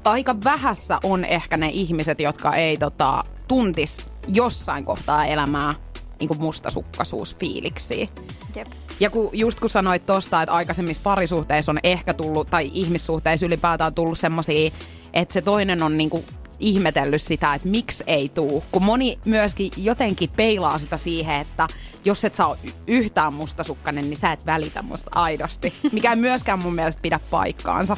aika 0.04 0.36
vähässä 0.44 1.00
on 1.04 1.26
ehkä 1.26 1.58
ne 1.58 1.70
ihmiset, 1.74 2.20
jotka 2.20 2.56
ei 2.56 2.78
tota, 2.78 3.24
tuntis 3.48 4.06
jossain 4.28 4.86
kohtaa 4.86 5.26
elämää 5.26 5.76
niinku 6.20 6.36
mustasukkaisuusfiiliksiä. 6.40 8.08
jep. 8.56 8.68
Ja 9.00 9.10
kun, 9.10 9.30
just 9.34 9.60
kun 9.60 9.70
sanoit 9.70 10.06
tosta, 10.06 10.42
että 10.42 10.54
aikaisemmissa 10.54 11.04
parisuhteissa 11.04 11.72
on 11.72 11.80
ehkä 11.84 12.14
tullut, 12.14 12.50
tai 12.50 12.72
ihmissuhteissa 12.74 13.46
ylipäätään 13.46 13.94
tullut 13.94 14.20
semmosia, 14.20 14.72
että 15.14 15.34
se 15.34 15.42
toinen 15.42 15.84
on 15.84 15.98
niinku 15.98 16.26
ihmetellyt 16.60 17.22
sitä, 17.22 17.54
että 17.54 17.68
miksi 17.68 18.04
ei 18.08 18.30
tuu. 18.30 18.64
Kun 18.72 18.84
moni 18.84 19.20
myöskin 19.26 19.72
jotenkin 19.78 20.30
peilaa 20.30 20.78
sitä 20.78 20.98
siihen, 20.98 21.36
että 21.36 21.68
jos 22.06 22.26
et 22.26 22.36
saa 22.36 22.56
yhtään 22.88 23.34
mustasukkainen, 23.34 24.10
niin 24.10 24.18
sä 24.18 24.32
et 24.32 24.46
välitä 24.46 24.82
musta 24.82 25.12
aidosti. 25.16 25.74
Mikä 25.92 26.10
ei 26.10 26.16
myöskään 26.16 26.60
mun 26.60 26.76
mielestä 26.76 27.02
pidä 27.02 27.20
paikkaansa. 27.30 27.98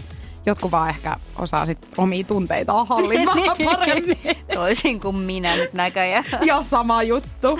Jotkut 0.49 0.71
vaan 0.71 0.89
ehkä 0.89 1.15
osaa 1.35 1.65
sit 1.65 1.77
omia 1.97 2.23
tunteitaan 2.23 2.87
hallita 2.87 3.35
vähän 3.35 3.57
paremmin. 3.75 4.17
Toisin 4.53 4.99
kuin 4.99 5.15
minä 5.15 5.55
nyt 5.55 5.73
näköjään. 5.73 6.23
Ja 6.41 6.63
sama 6.63 7.03
juttu. 7.03 7.59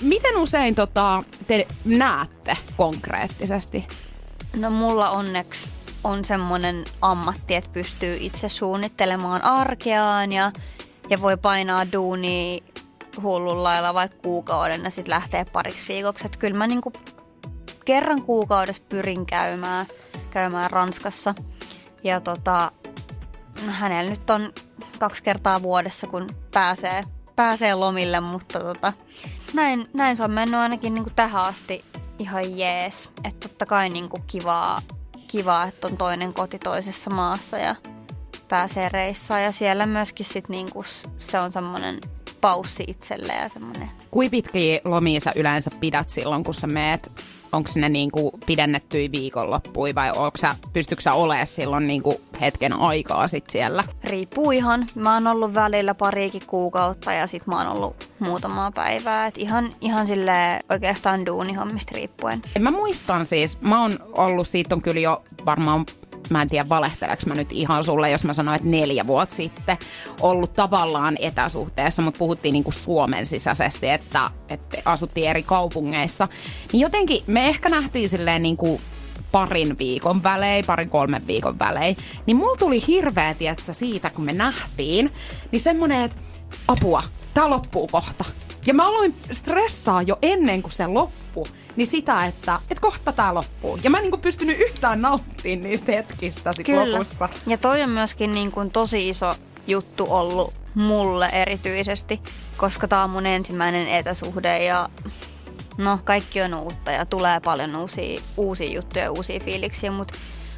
Miten 0.00 0.36
usein 0.36 0.74
tota, 0.74 1.22
te 1.46 1.66
näette 1.84 2.56
konkreettisesti? 2.76 3.86
No 4.56 4.70
mulla 4.70 5.10
onneksi 5.10 5.72
on 6.04 6.24
semmoinen 6.24 6.84
ammatti, 7.00 7.54
että 7.54 7.70
pystyy 7.72 8.16
itse 8.20 8.48
suunnittelemaan 8.48 9.42
arkeaan 9.42 10.32
ja, 10.32 10.52
ja 11.10 11.20
voi 11.20 11.36
painaa 11.36 11.92
duunia 11.92 12.62
hullun 13.22 13.62
lailla 13.62 13.94
vaikka 13.94 14.18
kuukauden 14.22 14.84
ja 14.84 14.90
sitten 14.90 15.14
lähtee 15.14 15.44
pariksi 15.44 15.88
viikoksi. 15.88 16.26
Että 16.26 16.38
kyllä 16.38 16.58
mä 16.58 16.66
niinku 16.66 16.92
kerran 17.84 18.22
kuukaudessa 18.22 18.82
pyrin 18.88 19.26
käymään, 19.26 19.86
käymään 20.30 20.70
Ranskassa. 20.70 21.34
Ja 22.04 22.20
tota, 22.20 22.72
hänellä 23.68 24.10
nyt 24.10 24.30
on 24.30 24.52
kaksi 24.98 25.22
kertaa 25.22 25.62
vuodessa, 25.62 26.06
kun 26.06 26.26
pääsee, 26.54 27.02
pääsee 27.36 27.74
lomille, 27.74 28.20
mutta 28.20 28.60
tota, 28.60 28.92
näin, 29.54 29.88
näin 29.92 30.16
se 30.16 30.24
on 30.24 30.30
mennyt 30.30 30.60
ainakin 30.60 30.94
niinku 30.94 31.10
tähän 31.16 31.42
asti 31.42 31.84
ihan 32.18 32.58
jees. 32.58 33.10
Että 33.24 33.48
totta 33.48 33.66
kai 33.66 33.88
niinku 33.88 34.18
kivaa, 34.26 34.82
kivaa, 35.28 35.64
että 35.66 35.86
on 35.86 35.96
toinen 35.96 36.32
koti 36.34 36.58
toisessa 36.58 37.10
maassa 37.10 37.58
ja 37.58 37.74
pääsee 38.48 38.88
reissaan. 38.88 39.42
Ja 39.42 39.52
siellä 39.52 39.86
myöskin 39.86 40.26
sit 40.26 40.48
niinku 40.48 40.82
s- 40.82 41.08
se 41.18 41.38
on 41.38 41.52
semmoinen 41.52 41.98
paussi 42.40 42.84
itselle 42.86 43.32
ja 43.32 43.48
semmoinen 43.48 43.90
Kui 44.10 44.28
pitkiä 44.28 44.80
lomia 44.84 45.20
sä 45.20 45.32
yleensä 45.36 45.70
pidät 45.80 46.10
silloin, 46.10 46.44
kun 46.44 46.54
sä 46.54 46.66
meet? 46.66 47.24
Onko 47.52 47.70
ne 47.76 47.88
niinku 47.88 48.32
pidennettyjä 48.46 49.10
viikonloppuja 49.12 49.94
vai 49.94 50.10
onko 50.10 50.36
sä, 50.36 50.56
pystytkö 50.72 51.02
sä 51.02 51.12
olemaan 51.12 51.46
silloin 51.46 51.86
niinku 51.86 52.20
hetken 52.40 52.72
aikaa 52.72 53.28
sit 53.28 53.50
siellä? 53.50 53.84
riippuu 54.04 54.50
ihan. 54.50 54.86
Mä 54.94 55.14
oon 55.14 55.26
ollut 55.26 55.54
välillä 55.54 55.94
pariikin 55.94 56.42
kuukautta 56.46 57.12
ja 57.12 57.26
sit 57.26 57.46
mä 57.46 57.58
oon 57.58 57.76
ollut 57.76 58.10
muutamaa 58.18 58.72
päivää. 58.72 59.26
Et 59.26 59.38
ihan, 59.38 59.74
ihan 59.80 60.06
sille 60.06 60.60
oikeastaan 60.70 61.26
duunihommista 61.26 61.92
riippuen. 61.94 62.42
Mä 62.58 62.70
muistan 62.70 63.26
siis, 63.26 63.60
mä 63.60 63.82
oon 63.82 63.98
ollut, 64.12 64.48
siitä 64.48 64.74
on 64.74 64.82
kyllä 64.82 65.00
jo 65.00 65.22
varmaan 65.46 65.86
mä 66.30 66.42
en 66.42 66.48
tiedä 66.48 66.68
valehteleeko 66.68 67.22
mä 67.26 67.34
nyt 67.34 67.52
ihan 67.52 67.84
sulle, 67.84 68.10
jos 68.10 68.24
mä 68.24 68.32
sanoin, 68.32 68.56
että 68.56 68.68
neljä 68.68 69.06
vuotta 69.06 69.34
sitten 69.34 69.78
ollut 70.20 70.54
tavallaan 70.54 71.16
etäsuhteessa, 71.20 72.02
mutta 72.02 72.18
puhuttiin 72.18 72.52
niinku 72.52 72.72
Suomen 72.72 73.26
sisäisesti, 73.26 73.88
että, 73.88 74.30
että 74.48 74.78
asuttiin 74.84 75.30
eri 75.30 75.42
kaupungeissa. 75.42 76.28
Niin 76.72 76.80
jotenkin 76.80 77.22
me 77.26 77.48
ehkä 77.48 77.68
nähtiin 77.68 78.08
silleen 78.08 78.42
niinku 78.42 78.80
parin 79.32 79.78
viikon 79.78 80.22
välein, 80.22 80.64
parin 80.66 80.90
kolmen 80.90 81.26
viikon 81.26 81.58
välein, 81.58 81.96
niin 82.26 82.36
mulla 82.36 82.56
tuli 82.56 82.86
hirveä, 82.86 83.34
tietsä, 83.34 83.72
siitä, 83.72 84.10
kun 84.10 84.24
me 84.24 84.32
nähtiin, 84.32 85.12
niin 85.52 85.60
semmonen, 85.60 86.02
että 86.02 86.16
apua, 86.68 87.02
tää 87.34 87.50
loppuu 87.50 87.88
kohta. 87.92 88.24
Ja 88.66 88.74
mä 88.74 88.86
aloin 88.86 89.14
stressaa 89.30 90.02
jo 90.02 90.18
ennen 90.22 90.62
kuin 90.62 90.72
se 90.72 90.86
loppui, 90.86 91.44
niin 91.76 91.86
sitä, 91.86 92.26
että, 92.26 92.58
että 92.70 92.80
kohta 92.80 93.12
tää 93.12 93.34
loppuu. 93.34 93.78
Ja 93.82 93.90
mä 93.90 93.98
en 93.98 94.10
niin 94.10 94.20
pystynyt 94.20 94.60
yhtään 94.60 95.02
nauttimaan 95.02 95.62
niistä 95.62 95.92
hetkistä 95.92 96.52
sit 96.52 96.66
lopussa. 96.68 97.28
Ja 97.46 97.58
toi 97.58 97.82
on 97.82 97.90
myöskin 97.90 98.34
niin 98.34 98.52
kuin 98.52 98.70
tosi 98.70 99.08
iso 99.08 99.34
juttu 99.66 100.06
ollut 100.08 100.54
mulle 100.74 101.28
erityisesti, 101.32 102.20
koska 102.56 102.88
tää 102.88 103.04
on 103.04 103.10
mun 103.10 103.26
ensimmäinen 103.26 103.88
etäsuhde 103.88 104.64
ja 104.64 104.88
no 105.78 105.98
kaikki 106.04 106.42
on 106.42 106.54
uutta 106.54 106.90
ja 106.90 107.06
tulee 107.06 107.40
paljon 107.40 107.76
uusia, 107.76 108.20
uusia 108.36 108.70
juttuja, 108.70 109.12
uusia 109.12 109.40
fiiliksiä, 109.40 109.90
mutta 109.90 110.14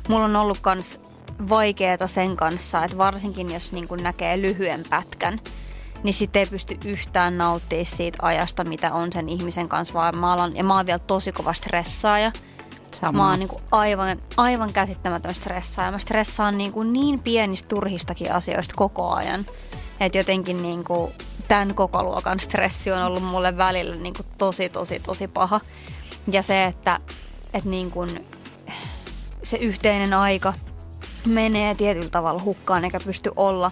mulla 0.08 0.24
on 0.24 0.36
ollut 0.36 0.58
kans 0.58 1.00
vaikeeta 1.48 2.06
sen 2.06 2.36
kanssa, 2.36 2.84
että 2.84 2.98
varsinkin 2.98 3.52
jos 3.52 3.72
niin 3.72 3.88
kuin 3.88 4.02
näkee 4.02 4.42
lyhyen 4.42 4.84
pätkän, 4.90 5.40
niin 6.02 6.14
sitten 6.14 6.40
ei 6.40 6.46
pysty 6.46 6.78
yhtään 6.84 7.38
nauttimaan 7.38 7.86
siitä 7.86 8.18
ajasta, 8.22 8.64
mitä 8.64 8.92
on 8.92 9.12
sen 9.12 9.28
ihmisen 9.28 9.68
kanssa, 9.68 9.94
vaan 9.94 10.18
mä 10.18 10.32
alan, 10.32 10.56
ja 10.56 10.64
mä 10.64 10.76
oon 10.76 10.86
vielä 10.86 10.98
tosi 10.98 11.32
kova 11.32 11.52
stressaaja. 11.52 12.32
Sama. 13.00 13.18
Mä 13.18 13.30
oon 13.30 13.38
niinku 13.38 13.60
aivan, 13.70 14.22
aivan 14.36 14.72
käsittämätön 14.72 15.34
stressaaja. 15.34 15.90
Mä 15.90 15.98
stressaan 15.98 16.58
niinku 16.58 16.82
niin 16.82 17.20
pienistä 17.20 17.68
turhistakin 17.68 18.32
asioista 18.32 18.74
koko 18.76 19.10
ajan. 19.10 19.46
Että 20.00 20.18
jotenkin 20.18 20.62
niinku 20.62 21.12
tämän 21.48 21.74
koko 21.74 22.02
luokan 22.02 22.40
stressi 22.40 22.92
on 22.92 23.02
ollut 23.02 23.22
mulle 23.22 23.56
välillä 23.56 23.96
niinku 23.96 24.22
tosi, 24.38 24.68
tosi, 24.68 25.00
tosi 25.00 25.28
paha. 25.28 25.60
Ja 26.32 26.42
se, 26.42 26.64
että 26.64 27.00
et 27.54 27.64
niinku 27.64 28.06
se 29.42 29.56
yhteinen 29.56 30.12
aika 30.14 30.52
menee 31.26 31.74
tietyllä 31.74 32.10
tavalla 32.10 32.42
hukkaan 32.42 32.84
eikä 32.84 33.00
pysty 33.04 33.30
olla 33.36 33.70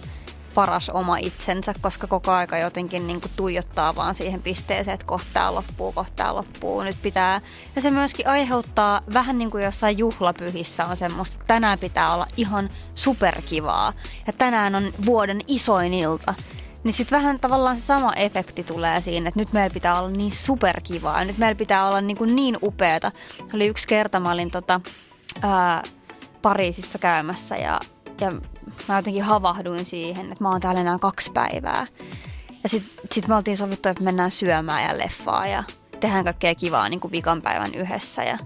paras 0.55 0.89
oma 0.89 1.17
itsensä, 1.17 1.73
koska 1.81 2.07
koko 2.07 2.31
aika 2.31 2.57
jotenkin 2.57 3.07
niin 3.07 3.21
kuin 3.21 3.31
tuijottaa 3.35 3.95
vaan 3.95 4.15
siihen 4.15 4.41
pisteeseen, 4.41 4.93
että 4.93 5.05
kohta 5.05 5.27
tää 5.33 5.55
loppuu, 5.55 5.91
kohta 5.91 6.13
tää 6.15 6.35
loppuu, 6.35 6.83
nyt 6.83 6.97
pitää. 7.01 7.41
Ja 7.75 7.81
se 7.81 7.91
myöskin 7.91 8.27
aiheuttaa 8.27 9.01
vähän 9.13 9.37
niin 9.37 9.51
kuin 9.51 9.63
jossain 9.63 9.97
juhlapyhissä 9.97 10.85
on 10.85 10.97
semmoista, 10.97 11.35
että 11.35 11.47
tänään 11.47 11.79
pitää 11.79 12.13
olla 12.13 12.27
ihan 12.37 12.69
superkivaa 12.95 13.93
ja 14.27 14.33
tänään 14.33 14.75
on 14.75 14.93
vuoden 15.05 15.41
isoin 15.47 15.93
ilta. 15.93 16.33
Niin 16.83 16.93
sitten 16.93 17.17
vähän 17.17 17.39
tavallaan 17.39 17.75
se 17.75 17.81
sama 17.81 18.13
efekti 18.13 18.63
tulee 18.63 19.01
siinä, 19.01 19.27
että 19.27 19.39
nyt 19.39 19.53
meillä 19.53 19.73
pitää 19.73 19.99
olla 19.99 20.09
niin 20.09 20.31
superkivaa 20.31 21.19
ja 21.19 21.25
nyt 21.25 21.37
meillä 21.37 21.57
pitää 21.57 21.87
olla 21.87 22.01
niin, 22.01 22.17
kuin 22.17 22.35
niin 22.35 22.57
upeata. 22.63 23.11
Oli 23.53 23.67
yksi 23.67 23.87
kerta, 23.87 24.19
mä 24.19 24.31
olin 24.31 24.51
tota, 24.51 24.81
ää, 25.41 25.83
Pariisissa 26.41 26.99
käymässä 26.99 27.55
ja, 27.55 27.79
ja 28.21 28.31
mä 28.87 28.95
jotenkin 28.95 29.23
havahduin 29.23 29.85
siihen, 29.85 30.31
että 30.31 30.43
mä 30.43 30.49
oon 30.49 30.61
täällä 30.61 30.81
enää 30.81 30.99
kaksi 30.99 31.31
päivää. 31.31 31.87
Ja 32.63 32.69
sitten 32.69 33.07
sit 33.11 33.27
me 33.27 33.35
oltiin 33.35 33.57
sovittu, 33.57 33.89
että 33.89 34.03
mennään 34.03 34.31
syömään 34.31 34.83
ja 34.89 34.97
leffaa 34.97 35.47
ja 35.47 35.63
tehdään 35.99 36.23
kaikkea 36.23 36.55
kivaa 36.55 36.89
niin 36.89 36.99
kuin 36.99 37.11
vikan 37.11 37.41
päivän 37.41 37.75
yhdessä. 37.75 38.23
Ja, 38.23 38.37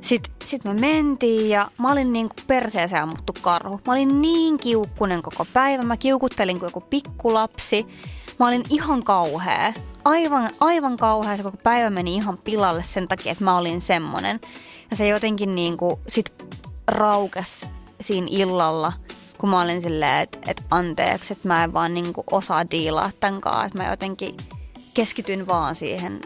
Sitten 0.00 0.32
sit 0.44 0.64
me 0.64 0.74
mentiin 0.74 1.50
ja 1.50 1.70
mä 1.78 1.92
olin 1.92 2.12
niin 2.12 2.28
kuin 2.28 2.46
perseeseen 2.46 3.02
ammuttu 3.02 3.34
karhu. 3.40 3.80
Mä 3.86 3.92
olin 3.92 4.22
niin 4.22 4.58
kiukkunen 4.58 5.22
koko 5.22 5.46
päivä. 5.52 5.82
Mä 5.82 5.96
kiukuttelin 5.96 6.58
kuin 6.58 6.68
joku 6.68 6.80
pikkulapsi. 6.80 7.86
Mä 8.38 8.48
olin 8.48 8.62
ihan 8.70 9.02
kauhea. 9.04 9.72
Aivan, 10.04 10.50
aivan 10.60 10.96
kauhea. 10.96 11.36
Se 11.36 11.42
koko 11.42 11.56
päivä 11.62 11.90
meni 11.90 12.14
ihan 12.14 12.38
pilalle 12.38 12.82
sen 12.82 13.08
takia, 13.08 13.32
että 13.32 13.44
mä 13.44 13.56
olin 13.56 13.80
semmonen. 13.80 14.40
Ja 14.90 14.96
se 14.96 15.08
jotenkin 15.08 15.54
niin 15.54 15.76
kuin 15.76 15.96
sit 16.08 16.44
raukes 16.86 17.66
siinä 18.00 18.26
illalla, 18.30 18.92
kun 19.40 19.50
mä 19.50 19.62
olin 19.62 19.82
silleen, 19.82 20.20
että, 20.20 20.38
että 20.46 20.62
anteeksi, 20.70 21.32
että 21.32 21.48
mä 21.48 21.64
en 21.64 21.72
vaan 21.72 21.94
niin 21.94 22.12
kuin 22.12 22.24
osaa 22.30 22.70
diilaa 22.70 23.10
tämän 23.20 23.40
kanssa. 23.40 23.64
Että 23.64 23.78
mä 23.78 23.90
jotenkin 23.90 24.36
keskityn 24.94 25.46
vaan 25.46 25.74
siihen 25.74 26.20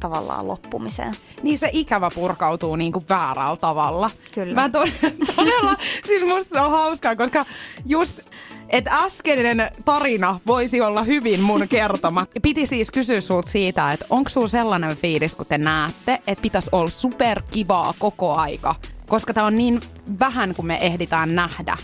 tavallaan 0.00 0.48
loppumiseen. 0.48 1.14
Niin 1.42 1.58
se 1.58 1.70
ikävä 1.72 2.10
purkautuu 2.14 2.76
niin 2.76 2.92
kuin 2.92 3.04
väärällä 3.08 3.56
tavalla. 3.56 4.10
Kyllä. 4.34 4.54
Mä 4.54 4.68
to- 4.68 4.84
todella, 5.36 5.76
siis 6.06 6.24
musta 6.26 6.64
on 6.64 6.70
hauskaa, 6.70 7.16
koska 7.16 7.44
just 7.86 8.20
että 8.68 8.90
äskeinen 8.94 9.70
tarina 9.84 10.40
voisi 10.46 10.80
olla 10.80 11.02
hyvin 11.02 11.40
mun 11.40 11.68
kertoma. 11.76 12.26
Piti 12.42 12.66
siis 12.66 12.90
kysyä 12.90 13.20
sulta 13.20 13.50
siitä, 13.50 13.92
että 13.92 14.06
onko 14.10 14.30
sulla 14.30 14.48
sellainen 14.48 14.96
fiilis, 14.96 15.36
kun 15.36 15.46
te 15.46 15.58
näette, 15.58 16.22
että 16.26 16.42
pitäisi 16.42 16.70
olla 16.72 16.90
superkivaa 16.90 17.94
koko 17.98 18.34
aika, 18.34 18.74
koska 19.06 19.34
tämä 19.34 19.46
on 19.46 19.56
niin 19.56 19.80
vähän, 20.20 20.54
kun 20.54 20.66
me 20.66 20.78
ehditään 20.80 21.34
nähdä. 21.34 21.76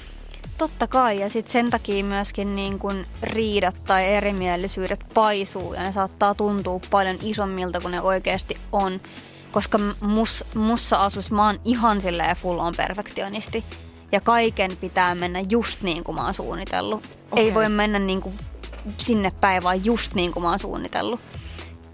Totta 0.58 0.86
kai, 0.86 1.20
ja 1.20 1.28
sitten 1.28 1.52
sen 1.52 1.70
takia 1.70 2.04
myöskin 2.04 2.56
niin 2.56 2.78
kun 2.78 3.06
riidat 3.22 3.84
tai 3.84 4.06
erimielisyydet 4.06 5.00
paisuu 5.14 5.74
ja 5.74 5.82
ne 5.82 5.92
saattaa 5.92 6.34
tuntua 6.34 6.80
paljon 6.90 7.16
isommilta 7.22 7.80
kuin 7.80 7.92
ne 7.92 8.00
oikeasti 8.00 8.56
on. 8.72 9.00
Koska 9.52 9.78
mus, 10.00 10.44
mussa 10.54 10.96
asus, 10.96 11.30
mä 11.30 11.46
oon 11.46 11.60
ihan 11.64 12.00
silleen 12.00 12.36
full 12.36 12.58
on 12.58 12.74
perfektionisti. 12.76 13.64
Ja 14.12 14.20
kaiken 14.20 14.70
pitää 14.76 15.14
mennä 15.14 15.40
just 15.50 15.82
niin 15.82 16.04
kuin 16.04 16.14
mä 16.14 16.24
oon 16.24 16.34
suunnitellut. 16.34 17.04
Okay. 17.30 17.44
Ei 17.44 17.54
voi 17.54 17.68
mennä 17.68 17.98
niin 17.98 18.20
kuin 18.20 18.34
sinne 18.98 19.32
päin, 19.40 19.62
vaan 19.62 19.84
just 19.84 20.14
niin 20.14 20.32
kuin 20.32 20.42
mä 20.42 20.50
oon 20.50 20.58
suunnitellut. 20.58 21.20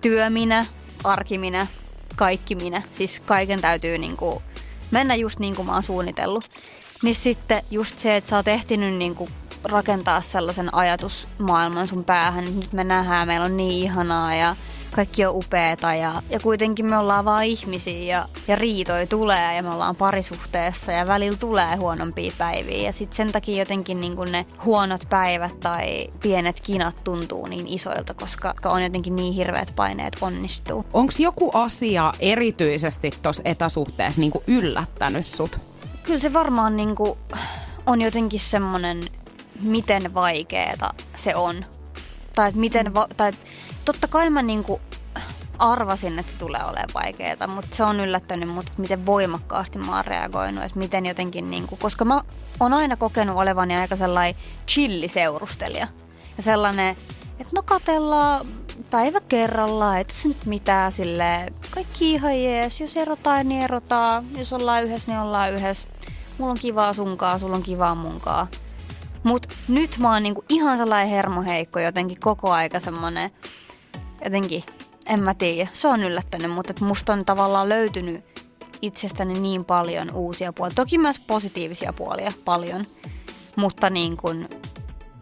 Työ 0.01 0.31
minä, 0.31 0.67
arki 1.05 1.39
minä, 1.39 1.67
kaikki 2.17 2.55
minä. 2.55 2.83
Siis 2.93 3.21
kaiken 3.21 3.61
täytyy 3.61 3.99
niin 3.99 4.17
kuin 4.17 4.43
mennä 4.91 5.15
just 5.15 5.39
niin 5.39 5.57
kuin 5.57 5.67
mä 5.67 5.73
oon 5.73 5.83
suunnitellut. 5.83 6.45
Niin 7.03 7.15
sitten 7.15 7.63
just 7.71 7.99
se, 7.99 8.17
että 8.17 8.31
sä 8.31 8.37
oot 8.37 8.49
ehtinyt 8.49 8.95
niin 8.95 9.15
kuin 9.15 9.31
rakentaa 9.65 10.21
sellaisen 10.21 10.75
ajatusmaailman 10.75 11.87
sun 11.87 12.05
päähän, 12.05 12.45
että 12.45 12.61
nyt 12.61 12.73
me 12.73 12.85
nähdään, 12.85 13.29
meillä 13.29 13.47
on 13.47 13.57
niin 13.57 13.85
ihanaa 13.85 14.35
ja 14.35 14.57
kaikki 14.91 15.27
on 15.27 15.37
upeeta 15.37 15.95
ja, 15.95 16.23
ja 16.31 16.41
kuitenkin 16.41 16.87
me 16.87 16.99
ollaan 16.99 17.25
vaan 17.25 17.45
ihmisiä 17.45 18.17
ja, 18.17 18.29
ja 18.49 18.57
riitoi 18.57 19.07
tulee 19.07 19.57
ja 19.57 19.63
me 19.63 19.75
ollaan 19.75 19.97
parisuhteessa 19.97 20.93
ja 20.93 21.07
välillä 21.07 21.37
tulee 21.37 21.77
huonompia 21.77 22.33
päiviä 22.39 22.83
ja 22.83 22.93
sitten 22.93 23.17
sen 23.17 23.33
takia 23.33 23.59
jotenkin 23.59 24.01
niin 24.01 24.17
ne 24.31 24.47
huonot 24.65 25.01
päivät 25.11 25.61
tai 25.61 26.07
pienet 26.23 26.61
kinat 26.61 27.05
tuntuu 27.05 27.47
niin 27.47 27.67
isoilta, 27.67 28.15
koska 28.15 28.55
on 28.65 28.83
jotenkin 28.83 29.17
niin 29.17 29.35
hirveät 29.35 29.73
paineet 29.77 30.17
onnistuu. 30.21 30.85
Onko 30.93 31.13
joku 31.19 31.51
asia 31.55 32.13
erityisesti 32.21 33.11
tuossa 33.23 33.43
etäsuhteessa 33.47 34.21
niin 34.21 34.33
yllättänyt 34.47 35.27
sut? 35.27 35.70
Kyllä 36.11 36.21
se 36.21 36.33
varmaan 36.33 36.77
niin 36.77 36.95
kuin 36.95 37.19
on 37.87 38.01
jotenkin 38.01 38.41
semmoinen, 38.41 39.01
miten 39.61 40.15
vaikeeta 40.15 40.95
se 41.17 41.35
on. 41.35 41.65
Tai 42.35 42.49
että 42.49 42.61
miten, 42.61 42.95
va- 42.95 43.09
tai 43.17 43.33
totta 43.85 44.09
kai 44.09 44.31
mä 44.31 44.43
niin 44.43 44.65
kuin 44.65 44.81
arvasin, 45.59 46.19
että 46.19 46.33
se 46.33 46.39
tulee 46.39 46.61
olemaan 46.65 46.89
vaikeaa, 46.95 47.47
mutta 47.47 47.77
se 47.77 47.85
on 47.85 48.01
yllättänyt 48.01 48.49
mut, 48.49 48.73
miten 48.79 49.07
voimakkaasti 49.07 49.79
mä 49.79 49.97
oon 49.97 50.05
reagoinut, 50.05 50.65
että 50.65 50.79
miten 50.79 51.07
jotenkin, 51.07 51.51
niin 51.51 51.67
kuin, 51.67 51.79
koska 51.79 52.05
mä 52.05 52.21
oon 52.61 52.73
aina 52.73 52.97
kokenut 52.97 53.37
olevani 53.37 53.77
aika 53.77 53.97
sellainen 53.97 54.43
chilliseurustelija. 54.69 55.89
Ja 56.37 56.43
sellainen, 56.43 56.97
että 57.39 57.53
no 57.55 57.63
katellaan 57.63 58.47
päivä 58.91 59.21
kerrallaan, 59.29 60.01
että 60.01 60.15
se 60.15 60.29
nyt 60.29 60.47
mitään 60.47 60.93
sille 60.93 61.53
kaikki 61.71 62.13
ihan 62.13 62.43
jees, 62.43 62.81
jos 62.81 62.97
erotaan, 62.97 63.49
niin 63.49 63.63
erotaan, 63.63 64.25
jos 64.37 64.53
ollaan 64.53 64.85
yhdessä, 64.85 65.13
niin 65.13 65.21
ollaan 65.21 65.53
yhdessä. 65.53 65.87
Mulla 66.41 66.53
on 66.53 66.59
kivaa 66.61 66.93
sunkaa, 66.93 67.39
sulla 67.39 67.57
on 67.57 67.63
kivaa 67.63 67.95
munkaa. 67.95 68.47
Mut 69.23 69.47
nyt 69.69 69.99
mä 69.99 70.13
oon 70.13 70.23
niinku 70.23 70.45
ihan 70.49 70.79
sellainen 70.79 71.09
hermoheikko 71.09 71.81
jotenkin 71.81 72.21
koko 72.21 72.51
aika 72.53 72.81
semmonen, 72.81 73.31
jotenkin, 74.25 74.65
en 75.07 75.23
mä 75.23 75.35
tiedä, 75.35 75.71
se 75.73 75.89
on 75.89 76.03
yllättänyt, 76.03 76.51
mutta 76.51 76.71
et 76.71 76.81
musta 76.81 77.13
on 77.13 77.25
tavallaan 77.25 77.69
löytynyt 77.69 78.25
itsestäni 78.83 79.41
niin 79.41 79.65
paljon 79.65 80.11
uusia 80.15 80.53
puolia. 80.53 80.75
Toki 80.75 80.99
myös 80.99 81.21
positiivisia 81.21 81.93
puolia 81.93 82.33
paljon, 82.45 82.87
mutta 83.57 83.91
niin 83.91 84.17
kuin, 84.17 84.49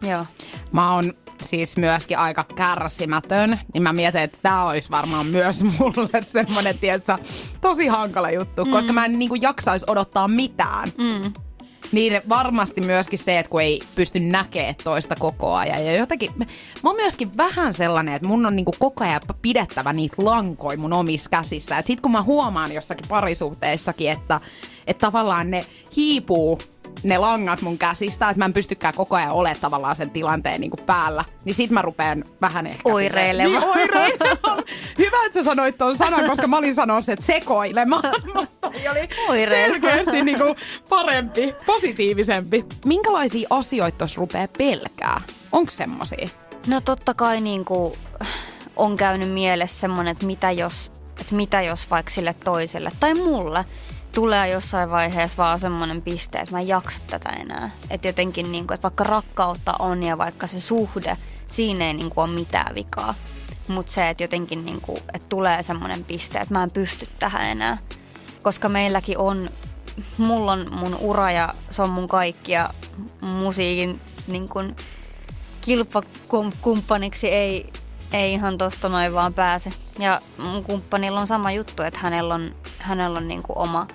joo. 0.01 0.25
Mä 0.71 0.93
oon 0.93 1.13
siis 1.41 1.77
myöskin 1.77 2.17
aika 2.17 2.43
kärsimätön, 2.55 3.59
niin 3.73 3.83
mä 3.83 3.93
mietin, 3.93 4.21
että 4.21 4.37
tämä 4.41 4.65
olisi 4.65 4.89
varmaan 4.89 5.25
myös 5.25 5.63
mulle 5.79 6.21
semmoinen, 6.21 6.77
tietsä, 6.77 7.19
tosi 7.61 7.87
hankala 7.87 8.31
juttu, 8.31 8.65
mm. 8.65 8.71
koska 8.71 8.93
mä 8.93 9.05
en 9.05 9.19
niin 9.19 9.29
kuin 9.29 9.41
jaksaisi 9.41 9.85
odottaa 9.89 10.27
mitään. 10.27 10.89
Mm. 10.97 11.33
Niin 11.91 12.21
varmasti 12.29 12.81
myöskin 12.81 13.19
se, 13.19 13.39
että 13.39 13.49
kun 13.49 13.61
ei 13.61 13.79
pysty 13.95 14.19
näkemään 14.19 14.75
toista 14.83 15.15
koko 15.15 15.53
ajan. 15.53 15.85
Ja 15.85 15.95
jotenkin, 15.95 16.31
mä 16.83 16.89
oon 16.89 16.95
myöskin 16.95 17.37
vähän 17.37 17.73
sellainen, 17.73 18.15
että 18.15 18.27
mun 18.27 18.45
on 18.45 18.55
niinku 18.55 18.73
koko 18.79 19.03
ajan 19.03 19.21
pidettävä 19.41 19.93
niitä 19.93 20.15
lankoja 20.17 20.77
mun 20.77 20.93
omissa 20.93 21.29
käsissä. 21.29 21.77
Että 21.77 21.87
sit 21.87 22.01
kun 22.01 22.11
mä 22.11 22.21
huomaan 22.23 22.73
jossakin 22.73 23.07
parisuhteissakin, 23.07 24.11
että, 24.11 24.41
että 24.87 25.07
tavallaan 25.07 25.51
ne 25.51 25.65
hiipuu 25.95 26.59
ne 27.03 27.17
langat 27.17 27.61
mun 27.61 27.77
käsistä, 27.77 28.29
että 28.29 28.39
mä 28.39 28.45
en 28.45 28.53
pystykään 28.53 28.93
koko 28.93 29.15
ajan 29.15 29.31
olemaan 29.31 29.61
tavallaan 29.61 29.95
sen 29.95 30.09
tilanteen 30.09 30.61
niin 30.61 30.71
kuin 30.71 30.85
päällä. 30.85 31.25
Niin 31.45 31.55
sit 31.55 31.71
mä 31.71 31.81
rupean 31.81 32.23
vähän 32.41 32.67
ehkä... 32.67 32.81
Oireilemaan. 32.85 33.61
Niin, 33.61 33.69
oireilemaan. 33.69 34.63
Hyvä, 34.97 35.25
että 35.25 35.39
sä 35.39 35.43
sanoit 35.43 35.77
ton 35.77 35.95
sanan, 35.95 36.29
koska 36.29 36.47
mä 36.47 36.57
olin 36.57 36.75
sanomassa, 36.75 37.13
että 37.13 37.25
sekoilemaan. 37.25 38.03
Mutta 38.35 38.71
oli 39.29 39.47
selkeästi 39.47 40.23
niin 40.23 40.37
kuin 40.37 40.55
parempi, 40.89 41.55
positiivisempi. 41.65 42.65
Minkälaisia 42.85 43.47
asioita 43.49 43.97
tuossa 43.97 44.19
rupeaa 44.19 44.47
pelkää? 44.57 45.21
Onko 45.51 45.71
semmosia? 45.71 46.27
No 46.67 46.81
totta 46.81 47.13
kai 47.13 47.41
niin 47.41 47.65
kuin 47.65 47.93
on 48.75 48.95
käynyt 48.95 49.31
mielessä 49.31 49.79
semmonen, 49.79 50.11
että 50.11 50.25
mitä 50.25 50.51
jos, 50.51 50.91
että 51.21 51.35
mitä 51.35 51.61
jos 51.61 51.89
vaikka 51.89 52.11
sille 52.11 52.35
toiselle 52.43 52.91
tai 52.99 53.13
mulle 53.13 53.65
tulee 54.11 54.49
jossain 54.49 54.91
vaiheessa 54.91 55.37
vaan 55.37 55.59
semmoinen 55.59 56.01
piste, 56.01 56.39
että 56.39 56.55
mä 56.55 56.59
en 56.59 56.67
jaksa 56.67 56.99
tätä 57.07 57.29
enää. 57.29 57.69
Että 57.89 58.07
jotenkin, 58.07 58.51
niin 58.51 58.67
kuin, 58.67 58.75
että 58.75 58.83
vaikka 58.83 59.03
rakkautta 59.03 59.73
on 59.79 60.03
ja 60.03 60.17
vaikka 60.17 60.47
se 60.47 60.59
suhde, 60.59 61.17
siinä 61.47 61.87
ei 61.87 61.93
niin 61.93 62.09
kuin, 62.09 62.29
ole 62.29 62.39
mitään 62.39 62.75
vikaa. 62.75 63.15
Mutta 63.67 63.91
se, 63.91 64.09
että 64.09 64.23
jotenkin 64.23 64.65
niin 64.65 64.81
kuin, 64.81 64.97
että 65.13 65.29
tulee 65.29 65.63
semmoinen 65.63 66.03
piste, 66.03 66.39
että 66.39 66.53
mä 66.53 66.63
en 66.63 66.71
pysty 66.71 67.07
tähän 67.19 67.49
enää. 67.49 67.77
Koska 68.43 68.69
meilläkin 68.69 69.17
on, 69.17 69.49
mulla 70.17 70.51
on 70.51 70.67
mun 70.71 70.95
ura 70.95 71.31
ja 71.31 71.53
se 71.71 71.81
on 71.81 71.89
mun 71.89 72.07
kaikki 72.07 72.51
ja 72.51 72.69
musiikin 73.21 74.01
niin 74.27 74.49
kuin, 74.49 74.75
kilpakumppaniksi 75.61 77.27
ei, 77.27 77.73
ei 78.13 78.33
ihan 78.33 78.57
tosta 78.57 78.89
noin 78.89 79.13
vaan 79.13 79.33
pääse. 79.33 79.69
Ja 79.99 80.21
mun 80.37 80.63
kumppanilla 80.63 81.19
on 81.19 81.27
sama 81.27 81.51
juttu, 81.51 81.83
että 81.83 81.99
hänellä 82.03 82.33
on, 82.33 82.55
hänellä 82.81 83.17
on 83.17 83.27
niin 83.27 83.43
kuin 83.43 83.57
oma, 83.57 83.87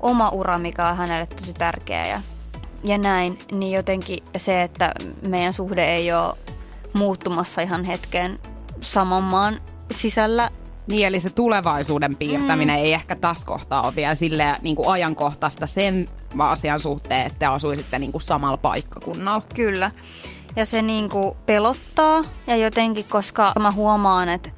oma 0.00 0.28
ura, 0.28 0.58
mikä 0.58 0.88
on 0.88 0.96
hänelle 0.96 1.26
tosi 1.26 1.52
tärkeä 1.52 2.06
ja, 2.06 2.20
ja 2.84 2.98
näin. 2.98 3.38
Niin 3.52 3.72
jotenkin 3.72 4.24
se, 4.36 4.62
että 4.62 4.92
meidän 5.22 5.52
suhde 5.52 5.84
ei 5.94 6.12
ole 6.12 6.34
muuttumassa 6.92 7.60
ihan 7.60 7.84
hetken 7.84 8.38
saman 8.80 9.22
maan 9.22 9.60
sisällä. 9.90 10.50
Niin, 10.86 11.06
eli 11.06 11.20
se 11.20 11.30
tulevaisuuden 11.30 12.16
piirtäminen 12.16 12.76
mm. 12.76 12.84
ei 12.84 12.92
ehkä 12.92 13.16
tässä 13.16 13.46
kohtaa 13.46 13.82
ole 13.82 13.96
vielä 13.96 14.14
sille 14.14 14.56
niin 14.62 14.76
kuin 14.76 14.88
ajankohtaista 14.88 15.66
sen 15.66 16.08
asian 16.38 16.80
suhteen, 16.80 17.26
että 17.26 17.38
te 17.38 17.46
asuisitte 17.46 17.98
niin 17.98 18.12
kuin 18.12 18.22
samalla 18.22 18.56
paikkakunnalla. 18.56 19.42
Kyllä. 19.54 19.90
Ja 20.56 20.66
se 20.66 20.82
niin 20.82 21.08
kuin 21.08 21.36
pelottaa 21.46 22.22
ja 22.46 22.56
jotenkin, 22.56 23.04
koska 23.04 23.52
mä 23.60 23.70
huomaan, 23.70 24.28
että 24.28 24.50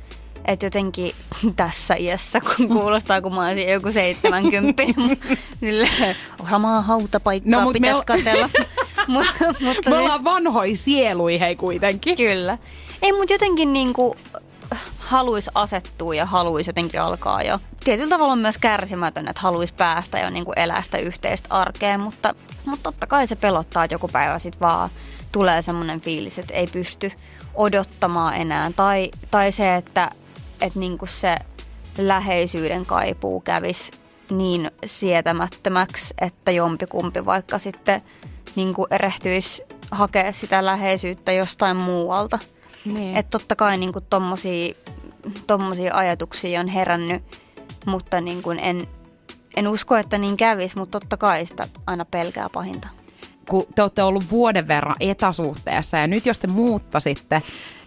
että 0.47 0.67
jotenkin 0.67 1.13
tässä 1.57 1.95
iässä, 1.95 2.41
kun 2.41 2.69
kuulostaa, 2.69 3.21
kun 3.21 3.35
mä 3.35 3.47
olisin 3.47 3.69
joku 3.69 3.93
70, 3.93 4.83
niin 5.61 5.89
omaa 6.53 6.83
hautapaikkaa 6.83 7.65
no, 7.65 7.73
pitäisi 7.73 7.99
me... 8.01 8.05
katella. 8.05 8.51
Mut, 9.07 9.27
mutta 9.61 9.91
me 9.91 9.97
siis... 9.97 10.25
vanhoi 10.25 10.77
sielui 10.77 11.41
hei 11.41 11.57
kuitenkin. 11.57 12.17
Kyllä. 12.17 12.59
Ei, 13.03 13.13
mutta 13.13 13.35
jotenkin 13.35 13.73
niinku 13.73 14.17
haluaisi 14.99 15.51
asettua 15.55 16.15
ja 16.15 16.27
haluaisi 16.27 16.69
jotenkin 16.69 17.01
alkaa 17.01 17.43
jo. 17.43 17.59
Tietyllä 17.85 18.11
tavalla 18.11 18.33
on 18.33 18.39
myös 18.39 18.59
kärsimätön, 18.59 19.29
että 19.29 19.43
haluaisi 19.43 19.75
päästä 19.75 20.19
jo 20.19 20.31
niinku 20.31 20.53
elää 20.57 20.83
sitä 20.83 20.99
yhteistä 20.99 21.49
arkea, 21.51 21.99
mutta, 21.99 22.35
mutta 22.65 22.83
totta 22.83 23.07
kai 23.07 23.27
se 23.27 23.37
pelottaa, 23.37 23.85
että 23.85 23.95
joku 23.95 24.09
päivä 24.09 24.39
sitten 24.39 24.61
vaan 24.61 24.91
tulee 25.33 25.63
semmoinen 25.63 26.01
fiilis, 26.01 26.39
että 26.39 26.55
ei 26.55 26.67
pysty 26.67 27.13
odottamaan 27.55 28.35
enää. 28.35 28.71
Tai, 28.77 29.11
tai 29.31 29.53
se, 29.53 29.75
että 29.75 30.11
että 30.61 30.79
niinku 30.79 31.07
se 31.07 31.37
läheisyyden 31.99 32.87
kaipuu 32.87 33.40
kävis 33.40 33.90
niin 34.31 34.71
sietämättömäksi, 34.87 36.14
että 36.21 36.51
jompikumpi 36.51 37.25
vaikka 37.25 37.59
sitten 37.59 38.03
niin 38.57 38.75
kuin 38.75 38.87
erehtyisi 38.90 39.62
hakea 39.90 40.33
sitä 40.33 40.64
läheisyyttä 40.64 41.33
jostain 41.33 41.77
muualta. 41.77 42.38
Niin. 42.85 43.16
Että 43.16 43.38
totta 43.38 43.57
kai 43.57 43.79
niin 43.79 43.92
tommosia, 44.11 44.75
tommosia 45.47 45.95
ajatuksia 45.95 46.61
on 46.61 46.69
herännyt, 46.69 47.23
mutta 47.87 48.21
niin 48.21 48.42
kuin 48.42 48.59
en, 48.59 48.81
en 49.57 49.69
usko, 49.69 49.97
että 49.97 50.19
niin 50.19 50.37
kävisi, 50.37 50.79
mutta 50.79 51.01
totta 51.01 51.16
kai 51.16 51.47
sitä 51.47 51.69
aina 51.87 52.05
pelkää 52.05 52.49
pahinta. 52.53 52.88
Kun 53.49 53.66
te 53.75 53.83
olette 53.83 54.03
ollut 54.03 54.31
vuoden 54.31 54.69
verran 54.69 54.97
etäsuhteessa 55.01 55.97
ja 55.97 56.07
nyt 56.07 56.27
jos 56.27 56.38
te 56.38 56.47
muuttasitte 56.47 57.42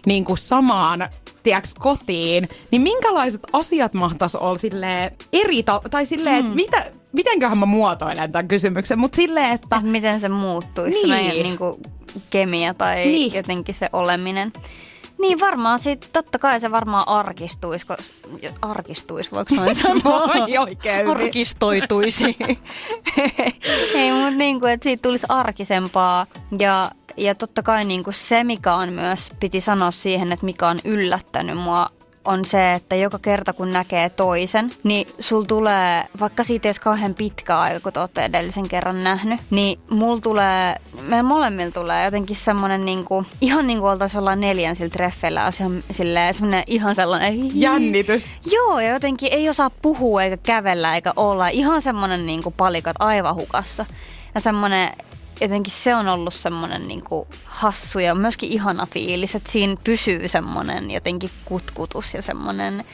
niin 0.06 0.24
kuin 0.24 0.38
samaan 0.38 1.08
tiiäks, 1.42 1.74
kotiin, 1.78 2.48
niin 2.70 2.82
minkälaiset 2.82 3.40
asiat 3.52 3.94
mahtaisi 3.94 4.36
olla 4.40 4.58
silleen 4.58 5.12
eri, 5.32 5.62
ta- 5.62 5.82
tai 5.90 6.06
silleen, 6.06 6.44
hmm. 6.44 6.54
mitä, 6.54 6.90
mitenköhän 7.12 7.58
mä 7.58 7.66
muotoilen 7.66 8.32
tämän 8.32 8.48
kysymyksen, 8.48 8.98
mutta 8.98 9.16
silleen, 9.16 9.52
että... 9.52 9.76
Et 9.76 9.82
miten 9.82 10.20
se 10.20 10.28
muuttuisi, 10.28 10.98
niin. 10.98 11.08
meidän 11.08 11.42
niin 11.42 11.58
kuin, 11.58 11.76
kemia 12.30 12.74
tai 12.74 13.04
niin. 13.04 13.34
jotenkin 13.34 13.74
se 13.74 13.88
oleminen. 13.92 14.52
Niin 15.20 15.40
varmaan 15.40 15.78
sit, 15.78 16.08
totta 16.12 16.38
kai 16.38 16.60
se 16.60 16.70
varmaan 16.70 17.08
arkistuisi, 17.08 17.86
kun, 17.86 17.96
arkistuisi, 18.62 19.30
voiko 19.30 19.54
noin 19.54 19.76
sanoa? 20.02 20.22
Oi, 20.22 20.58
oikein. 20.58 21.08
Arkistoituisi. 21.08 22.24
Ei, 23.94 24.12
mutta 24.12 24.30
niin 24.30 24.60
kuin, 24.60 24.72
että 24.72 24.84
siitä 24.84 25.02
tulisi 25.02 25.26
arkisempaa 25.28 26.26
ja 26.58 26.90
ja 27.16 27.34
totta 27.34 27.62
kai 27.62 27.84
niin 27.84 28.04
kuin 28.04 28.14
se, 28.14 28.44
mikä 28.44 28.74
on 28.74 28.92
myös, 28.92 29.32
piti 29.40 29.60
sanoa 29.60 29.90
siihen, 29.90 30.32
että 30.32 30.44
mikä 30.46 30.68
on 30.68 30.78
yllättänyt 30.84 31.56
mua 31.56 31.90
on 32.24 32.44
se, 32.44 32.72
että 32.72 32.96
joka 32.96 33.18
kerta 33.18 33.52
kun 33.52 33.70
näkee 33.70 34.10
toisen, 34.10 34.70
niin 34.82 35.06
sul 35.18 35.42
tulee, 35.42 36.04
vaikka 36.20 36.44
siitä 36.44 36.68
ei 36.68 36.74
kauhean 36.80 37.14
pitkä 37.14 37.60
aika, 37.60 37.80
kun 37.80 37.92
te 37.92 38.00
olette 38.00 38.24
edellisen 38.24 38.68
kerran 38.68 39.04
nähnyt, 39.04 39.40
niin 39.50 39.80
mulla 39.90 40.20
tulee, 40.20 40.76
meidän 41.02 41.24
molemmilla 41.24 41.70
tulee 41.70 42.04
jotenkin 42.04 42.36
semmoinen 42.36 42.84
niinku, 42.84 43.24
ihan 43.40 43.66
niin 43.66 43.78
kuin 43.78 43.90
oltaisiin 43.90 44.18
ollaan 44.18 44.40
neljän 44.40 44.76
sillä 44.76 44.90
treffeillä, 44.90 45.50
silleen 45.90 46.34
semmoinen 46.34 46.64
ihan 46.66 46.94
sellainen... 46.94 47.60
Jännitys. 47.60 48.30
Joo, 48.52 48.80
ja 48.80 48.92
jotenkin 48.92 49.32
ei 49.32 49.48
osaa 49.48 49.70
puhua 49.82 50.22
eikä 50.22 50.36
kävellä 50.36 50.94
eikä 50.94 51.12
olla. 51.16 51.48
Ihan 51.48 51.82
semmoinen 51.82 52.26
niinku 52.26 52.50
palikat 52.50 52.96
aivan 52.98 53.34
hukassa. 53.34 53.86
Ja 54.34 54.40
semmoinen 54.40 54.90
jotenkin 55.40 55.72
se 55.72 55.94
on 55.94 56.08
ollut 56.08 56.34
semmoinen 56.34 56.88
niin 56.88 57.02
hassu 57.44 57.98
ja 57.98 58.14
myöskin 58.14 58.52
ihana 58.52 58.86
fiilis, 58.86 59.34
että 59.34 59.52
siinä 59.52 59.76
pysyy 59.84 60.28
semmoinen 60.28 60.90
jotenkin 60.90 61.30
kutkutus 61.44 62.14
ja 62.14 62.22
semmoinen, 62.22 62.84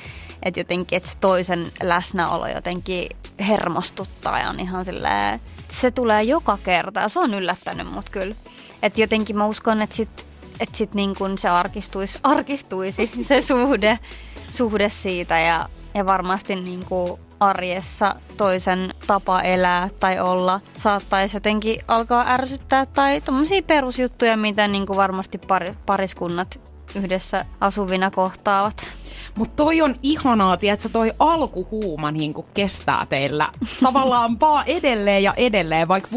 että 0.42 0.60
jotenkin, 0.60 0.96
että 0.96 1.08
se 1.08 1.18
toisen 1.18 1.72
läsnäolo 1.82 2.46
jotenkin 2.48 3.08
hermostuttaa 3.40 4.38
ja 4.38 4.50
on 4.50 4.60
ihan 4.60 4.84
silleen, 4.84 5.40
se 5.68 5.90
tulee 5.90 6.22
joka 6.22 6.58
kerta 6.64 7.00
ja 7.00 7.08
se 7.08 7.20
on 7.20 7.34
yllättänyt 7.34 7.92
mut 7.92 8.10
kyllä. 8.10 8.34
Että 8.82 9.00
jotenkin 9.00 9.36
mä 9.36 9.46
uskon, 9.46 9.82
että 9.82 9.96
sit, 9.96 10.26
että 10.60 10.78
sit 10.78 10.94
niin 10.94 11.14
se 11.38 11.48
arkistuisi, 11.48 12.18
arkistuisi 12.22 13.10
se 13.22 13.42
suhde, 13.42 13.98
suhde 14.52 14.90
siitä 14.90 15.38
ja, 15.38 15.68
ja 15.96 16.06
varmasti 16.06 16.56
niin 16.56 16.84
kuin 16.88 17.20
arjessa 17.40 18.14
toisen 18.36 18.94
tapa 19.06 19.42
elää 19.42 19.88
tai 20.00 20.20
olla 20.20 20.60
saattaisi 20.76 21.36
jotenkin 21.36 21.84
alkaa 21.88 22.24
ärsyttää 22.28 22.86
tai 22.86 23.20
tommosia 23.20 23.62
perusjuttuja, 23.62 24.36
mitä 24.36 24.68
niin 24.68 24.86
kuin 24.86 24.96
varmasti 24.96 25.40
pariskunnat 25.86 26.60
yhdessä 26.94 27.44
asuvina 27.60 28.10
kohtaavat. 28.10 28.88
Mutta 29.34 29.56
toi 29.56 29.82
on 29.82 29.94
ihanaa, 30.02 30.58
että 30.62 30.88
toi 30.88 31.12
alkuhuuma 31.18 32.10
niin 32.10 32.34
kestää 32.54 33.06
teillä 33.08 33.50
tavallaan 33.84 34.40
vaan 34.40 34.64
edelleen 34.66 35.22
ja 35.22 35.34
edelleen, 35.36 35.88
vaikka 35.88 36.10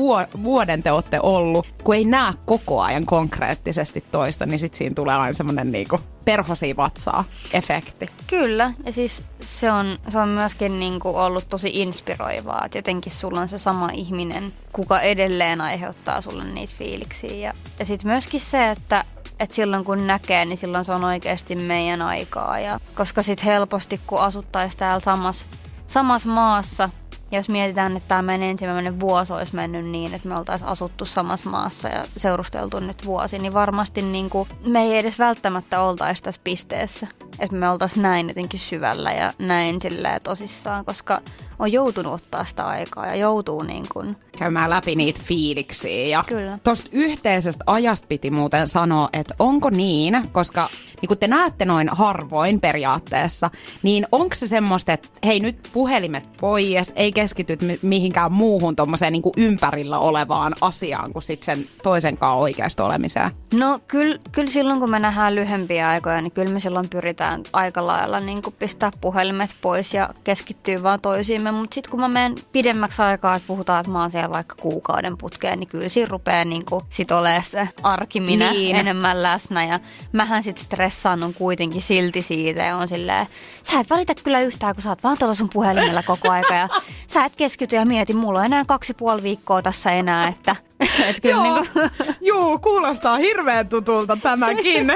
vuoden 0.44 0.84
te 0.84 0.92
olette 0.92 1.20
ollut. 1.24 1.68
Kun 1.84 1.96
ei 1.96 2.06
näe 2.06 2.34
koko 2.46 2.82
ajan 2.82 3.06
konkreettisesti 3.06 4.04
toista, 4.12 4.46
niin 4.46 4.60
sit 4.60 4.74
siinä 4.74 4.96
tulee 4.96 5.16
aina 5.16 5.34
semmoinen 5.34 5.72
niin 5.72 5.88
perhosi 6.26 6.78
vatsaa 6.78 7.24
efekti. 7.54 8.08
Kyllä, 8.28 8.74
ja 8.86 8.94
siis 8.94 9.24
se 9.42 9.72
on, 9.72 9.98
se 10.10 10.20
on 10.20 10.30
myöskin 10.30 10.80
niin 10.80 11.00
ollut 11.04 11.50
tosi 11.50 11.70
inspiroivaa, 11.74 12.66
että 12.66 12.78
jotenkin 12.78 13.12
sulla 13.12 13.42
on 13.42 13.50
se 13.50 13.58
sama 13.58 13.90
ihminen, 13.94 14.54
kuka 14.74 15.02
edelleen 15.02 15.62
aiheuttaa 15.62 16.22
sulle 16.22 16.44
niitä 16.44 16.74
fiiliksiä. 16.78 17.36
Ja, 17.36 17.54
ja 17.80 17.86
sitten 17.86 18.12
myöskin 18.12 18.42
se, 18.42 18.72
että 18.72 19.06
että 19.40 19.56
silloin 19.56 19.84
kun 19.86 20.08
näkee, 20.08 20.46
niin 20.46 20.58
silloin 20.58 20.86
se 20.86 20.92
on 20.92 21.04
oikeasti 21.04 21.56
meidän 21.56 22.02
aikaa. 22.02 22.60
Ja, 22.60 22.80
koska 22.96 23.24
sitten 23.24 23.46
helposti, 23.46 24.02
kun 24.08 24.22
asuttaisiin 24.22 24.80
täällä 24.80 25.00
samassa 25.00 25.46
samas 25.88 26.26
maassa, 26.26 26.90
ja 27.32 27.40
jos 27.40 27.50
mietitään, 27.50 27.98
että 27.98 28.08
tämä 28.10 28.22
meidän 28.22 28.48
ensimmäinen 28.48 29.00
vuosi 29.00 29.34
olisi 29.34 29.56
mennyt 29.56 29.86
niin, 29.86 30.14
että 30.14 30.28
me 30.28 30.38
oltaisiin 30.38 30.70
asuttu 30.70 31.06
samassa 31.06 31.50
maassa 31.50 31.90
ja 31.90 32.06
seurusteltu 32.18 32.80
nyt 32.80 33.06
vuosi, 33.06 33.40
niin 33.40 33.54
varmasti 33.54 34.02
niin 34.02 34.30
kuin 34.30 34.50
me 34.66 34.82
ei 34.82 34.98
edes 34.98 35.20
välttämättä 35.20 35.82
oltaisi 35.82 36.24
tässä 36.24 36.42
pisteessä. 36.44 37.08
Että 37.40 37.56
me 37.56 37.70
oltaisiin 37.70 38.04
näin 38.04 38.28
jotenkin 38.28 38.60
syvällä 38.60 39.12
ja 39.12 39.34
näin 39.40 39.82
silleen 39.82 40.22
tosissaan, 40.24 40.86
koska 40.86 41.22
on 41.60 41.72
joutunut 41.72 42.14
ottaa 42.14 42.46
sitä 42.46 42.68
aikaa 42.68 43.06
ja 43.06 43.16
joutuu 43.16 43.64
niin 43.64 43.86
kuin... 43.94 44.16
Käymään 44.38 44.70
läpi 44.70 44.96
niitä 44.96 45.22
fiiliksiä. 45.24 46.08
Ja 46.08 46.24
Kyllä. 46.28 46.60
Tuosta 46.64 46.90
yhteisestä 46.92 47.64
ajasta 47.68 48.08
piti 48.08 48.32
muuten 48.32 48.68
sanoa, 48.68 49.10
että 49.14 49.36
onko 49.40 49.70
niin, 49.70 50.22
koska 50.32 50.70
niin 51.02 51.08
kun 51.08 51.18
te 51.18 51.28
näette 51.28 51.66
noin 51.66 51.90
harvoin 51.92 52.62
periaatteessa, 52.62 53.52
niin 53.84 54.08
onko 54.12 54.36
se 54.36 54.48
semmoista, 54.48 54.94
että 54.94 55.10
hei 55.26 55.40
nyt 55.40 55.70
puhelimet 55.74 56.24
pois, 56.42 56.94
ei 56.96 57.12
keskityt 57.12 57.60
mihinkään 57.82 58.32
muuhun 58.32 58.76
tuommoiseen 58.76 59.14
niin 59.14 59.24
ympärillä 59.38 60.00
olevaan 60.00 60.54
asiaan 60.62 61.14
kuin 61.14 61.24
sitten 61.24 61.58
sen 61.58 61.66
toisen 61.84 62.18
kanssa 62.18 62.34
oikeasta 62.34 62.86
olemiseen? 62.86 63.30
No 63.54 63.80
kyllä, 63.88 64.20
kyllä 64.32 64.50
silloin 64.50 64.80
kun 64.80 64.90
me 64.90 65.00
nähdään 65.00 65.36
lyhyempiä 65.36 65.90
aikoja, 65.90 66.22
niin 66.22 66.32
kyllä 66.32 66.54
me 66.54 66.60
silloin 66.60 66.90
pyritään 66.90 67.44
aika 67.54 67.88
lailla 67.88 68.20
niin 68.20 68.42
pistää 68.60 68.92
puhelimet 69.02 69.56
pois 69.62 69.94
ja 69.94 70.10
keskittyä 70.24 70.84
vaan 70.84 71.02
toisiimme 71.02 71.52
mutta 71.52 71.76
sitten 71.76 71.92
kun 71.92 72.00
mä 72.00 72.08
menen 72.08 72.36
pidemmäksi 72.52 73.02
aikaa, 73.02 73.36
että 73.36 73.48
puhutaan, 73.48 73.80
että 73.80 73.92
mä 73.92 74.02
oon 74.02 74.12
siellä 74.12 74.30
vaikka 74.30 74.56
kuukauden 74.56 75.18
putkeen, 75.18 75.60
niin 75.60 75.68
kyllä 75.68 75.90
siinä 75.90 76.10
rupeaa 76.10 76.46
niin 76.46 76.64
sit 76.90 77.12
olemaan 77.12 77.46
se 77.46 77.70
arki 77.84 78.20
minä 78.20 78.52
niin. 78.52 78.76
enemmän 78.76 79.24
läsnä. 79.24 79.66
Ja 79.66 79.80
mähän 80.12 80.44
sitten 80.44 80.66
stressaannun 80.90 81.34
kuitenkin 81.34 81.82
silti 81.82 82.22
siitä 82.22 82.64
ja 82.64 82.78
on 82.78 82.88
silleen, 82.88 83.28
sä 83.64 83.80
et 83.80 83.90
valita 83.90 84.14
kyllä 84.24 84.42
yhtään, 84.42 84.76
kun 84.76 84.82
sä 84.82 84.90
oot 84.90 85.04
vaan 85.04 85.18
tuolla 85.18 85.36
sun 85.36 85.50
puhelimella 85.54 86.04
koko 86.04 86.32
aika 86.32 86.54
ja 86.54 86.70
sä 87.14 87.26
et 87.26 87.36
keskity 87.36 87.76
ja 87.76 87.86
mieti, 87.86 88.14
mulla 88.14 88.40
on 88.40 88.46
enää 88.46 88.66
kaksi 88.66 88.94
puoli 88.94 89.24
viikkoa 89.24 89.62
tässä 89.62 89.92
enää, 89.92 90.28
että 90.28 90.56
et 91.10 91.20
kyllä 91.22 91.36
Joo, 91.36 91.56
niin 91.62 91.70
kuin... 91.74 91.90
Juu, 92.28 92.60
kuulostaa 92.60 93.18
hirveän 93.18 93.70
tutulta 93.70 94.18
tämäkin. 94.24 94.92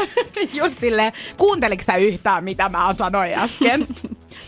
Just 0.54 0.80
silleen, 0.80 1.14
kuunteliko 1.38 1.84
sä 1.84 1.96
yhtään, 1.96 2.44
mitä 2.44 2.70
mä 2.70 2.94
sanoin 2.94 3.34
äsken? 3.34 3.88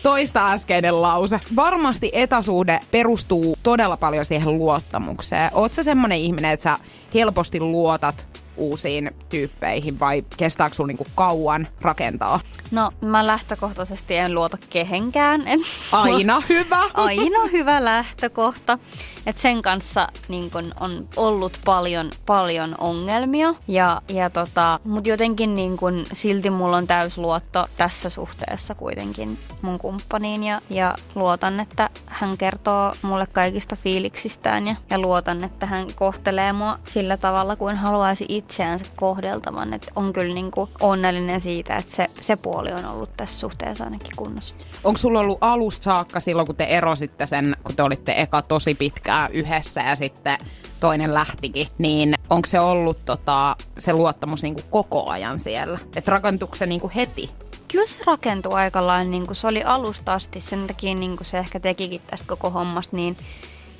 Toista 0.02 0.52
äskeinen 0.52 1.02
lause. 1.02 1.40
Varmasti 1.56 2.10
etäsuhde 2.12 2.80
perustuu 2.90 3.58
todella 3.62 3.96
paljon 3.96 4.24
siihen 4.24 4.58
luottamukseen. 4.58 5.50
Oot 5.52 5.72
sä 5.72 5.82
semmonen 5.82 6.18
ihminen, 6.18 6.50
että 6.50 6.64
sä 6.64 6.76
helposti 7.14 7.60
luotat 7.60 8.26
uusiin 8.56 9.10
tyyppeihin 9.28 10.00
vai 10.00 10.24
kestääkö 10.36 10.74
sulla 10.74 10.88
niinku 10.88 11.06
kauan 11.14 11.68
rakentaa? 11.80 12.40
No 12.70 12.92
mä 13.00 13.26
lähtökohtaisesti 13.26 14.16
en 14.16 14.34
luota 14.34 14.58
kehenkään. 14.70 15.42
En 15.46 15.60
Aina 15.92 16.42
hyvä. 16.48 16.82
Aina 16.94 17.46
hyvä 17.52 17.84
lähtökohta. 17.84 18.78
Et 19.26 19.38
sen 19.38 19.62
kanssa 19.62 20.08
niin 20.28 20.50
kun, 20.50 20.74
on 20.80 21.08
ollut 21.16 21.58
paljon, 21.64 22.10
paljon 22.26 22.74
ongelmia. 22.78 23.54
Ja, 23.68 24.02
ja 24.08 24.30
tota, 24.30 24.80
Mutta 24.84 25.08
jotenkin 25.08 25.54
niin 25.54 25.76
kun, 25.76 26.04
silti 26.12 26.50
mulla 26.50 26.76
on 26.76 26.86
täysluotto 26.86 27.66
tässä 27.76 28.10
suhteessa 28.10 28.74
kuitenkin 28.74 29.38
mun 29.62 29.78
kumppaniin. 29.78 30.44
Ja, 30.44 30.60
ja 30.70 30.94
luotan, 31.14 31.60
että 31.60 31.90
hän 32.06 32.38
kertoo 32.38 32.92
mulle 33.02 33.26
kaikista 33.26 33.76
fiiliksistään. 33.76 34.66
Ja, 34.66 34.76
ja 34.90 34.98
luotan, 34.98 35.44
että 35.44 35.66
hän 35.66 35.86
kohtelee 35.94 36.52
mua 36.52 36.78
sillä 36.84 37.16
tavalla 37.16 37.56
kuin 37.56 37.76
haluaisi 37.76 38.26
itseänsä 38.28 38.84
kohdeltavan. 38.96 39.72
Et 39.72 39.90
on 39.96 40.12
kyllä 40.12 40.34
niin 40.34 40.50
kun, 40.50 40.68
onnellinen 40.80 41.40
siitä, 41.40 41.76
että 41.76 41.96
se, 41.96 42.06
se 42.20 42.36
puoli 42.36 42.72
on 42.72 42.84
ollut 42.84 43.10
tässä 43.16 43.40
suhteessa 43.40 43.84
ainakin 43.84 44.16
kunnossa. 44.16 44.54
Onko 44.84 44.98
sulla 44.98 45.20
ollut 45.20 45.38
alusta 45.40 45.82
saakka 45.84 46.20
silloin, 46.20 46.46
kun 46.46 46.56
te 46.56 46.64
erositte 46.64 47.26
sen, 47.26 47.56
kun 47.64 47.76
te 47.76 47.82
olitte 47.82 48.14
eka 48.16 48.42
tosi 48.42 48.74
pitkään 48.74 49.15
pitkään 49.16 49.32
yhdessä 49.32 49.80
ja 49.80 49.96
sitten 49.96 50.38
toinen 50.80 51.14
lähtikin, 51.14 51.66
niin 51.78 52.14
onko 52.30 52.46
se 52.46 52.60
ollut 52.60 53.04
tota, 53.04 53.56
se 53.78 53.92
luottamus 53.92 54.42
niin 54.42 54.54
kuin 54.54 54.64
koko 54.70 55.08
ajan 55.08 55.38
siellä? 55.38 55.78
Että 55.96 56.10
rakentuuko 56.10 56.54
se 56.54 56.66
niin 56.66 56.80
kuin 56.80 56.92
heti? 56.92 57.30
Kyllä 57.72 57.86
se 57.86 57.98
rakentui 58.06 58.52
aika 58.52 58.86
lailla, 58.86 59.10
niin 59.10 59.26
kuin 59.26 59.36
se 59.36 59.46
oli 59.46 59.62
alusta 59.62 60.14
asti, 60.14 60.40
sen 60.40 60.66
takia 60.66 60.94
niin 60.94 61.16
kuin 61.16 61.26
se 61.26 61.38
ehkä 61.38 61.60
tekikin 61.60 62.00
tästä 62.06 62.26
koko 62.28 62.50
hommasta 62.50 62.96
niin 62.96 63.16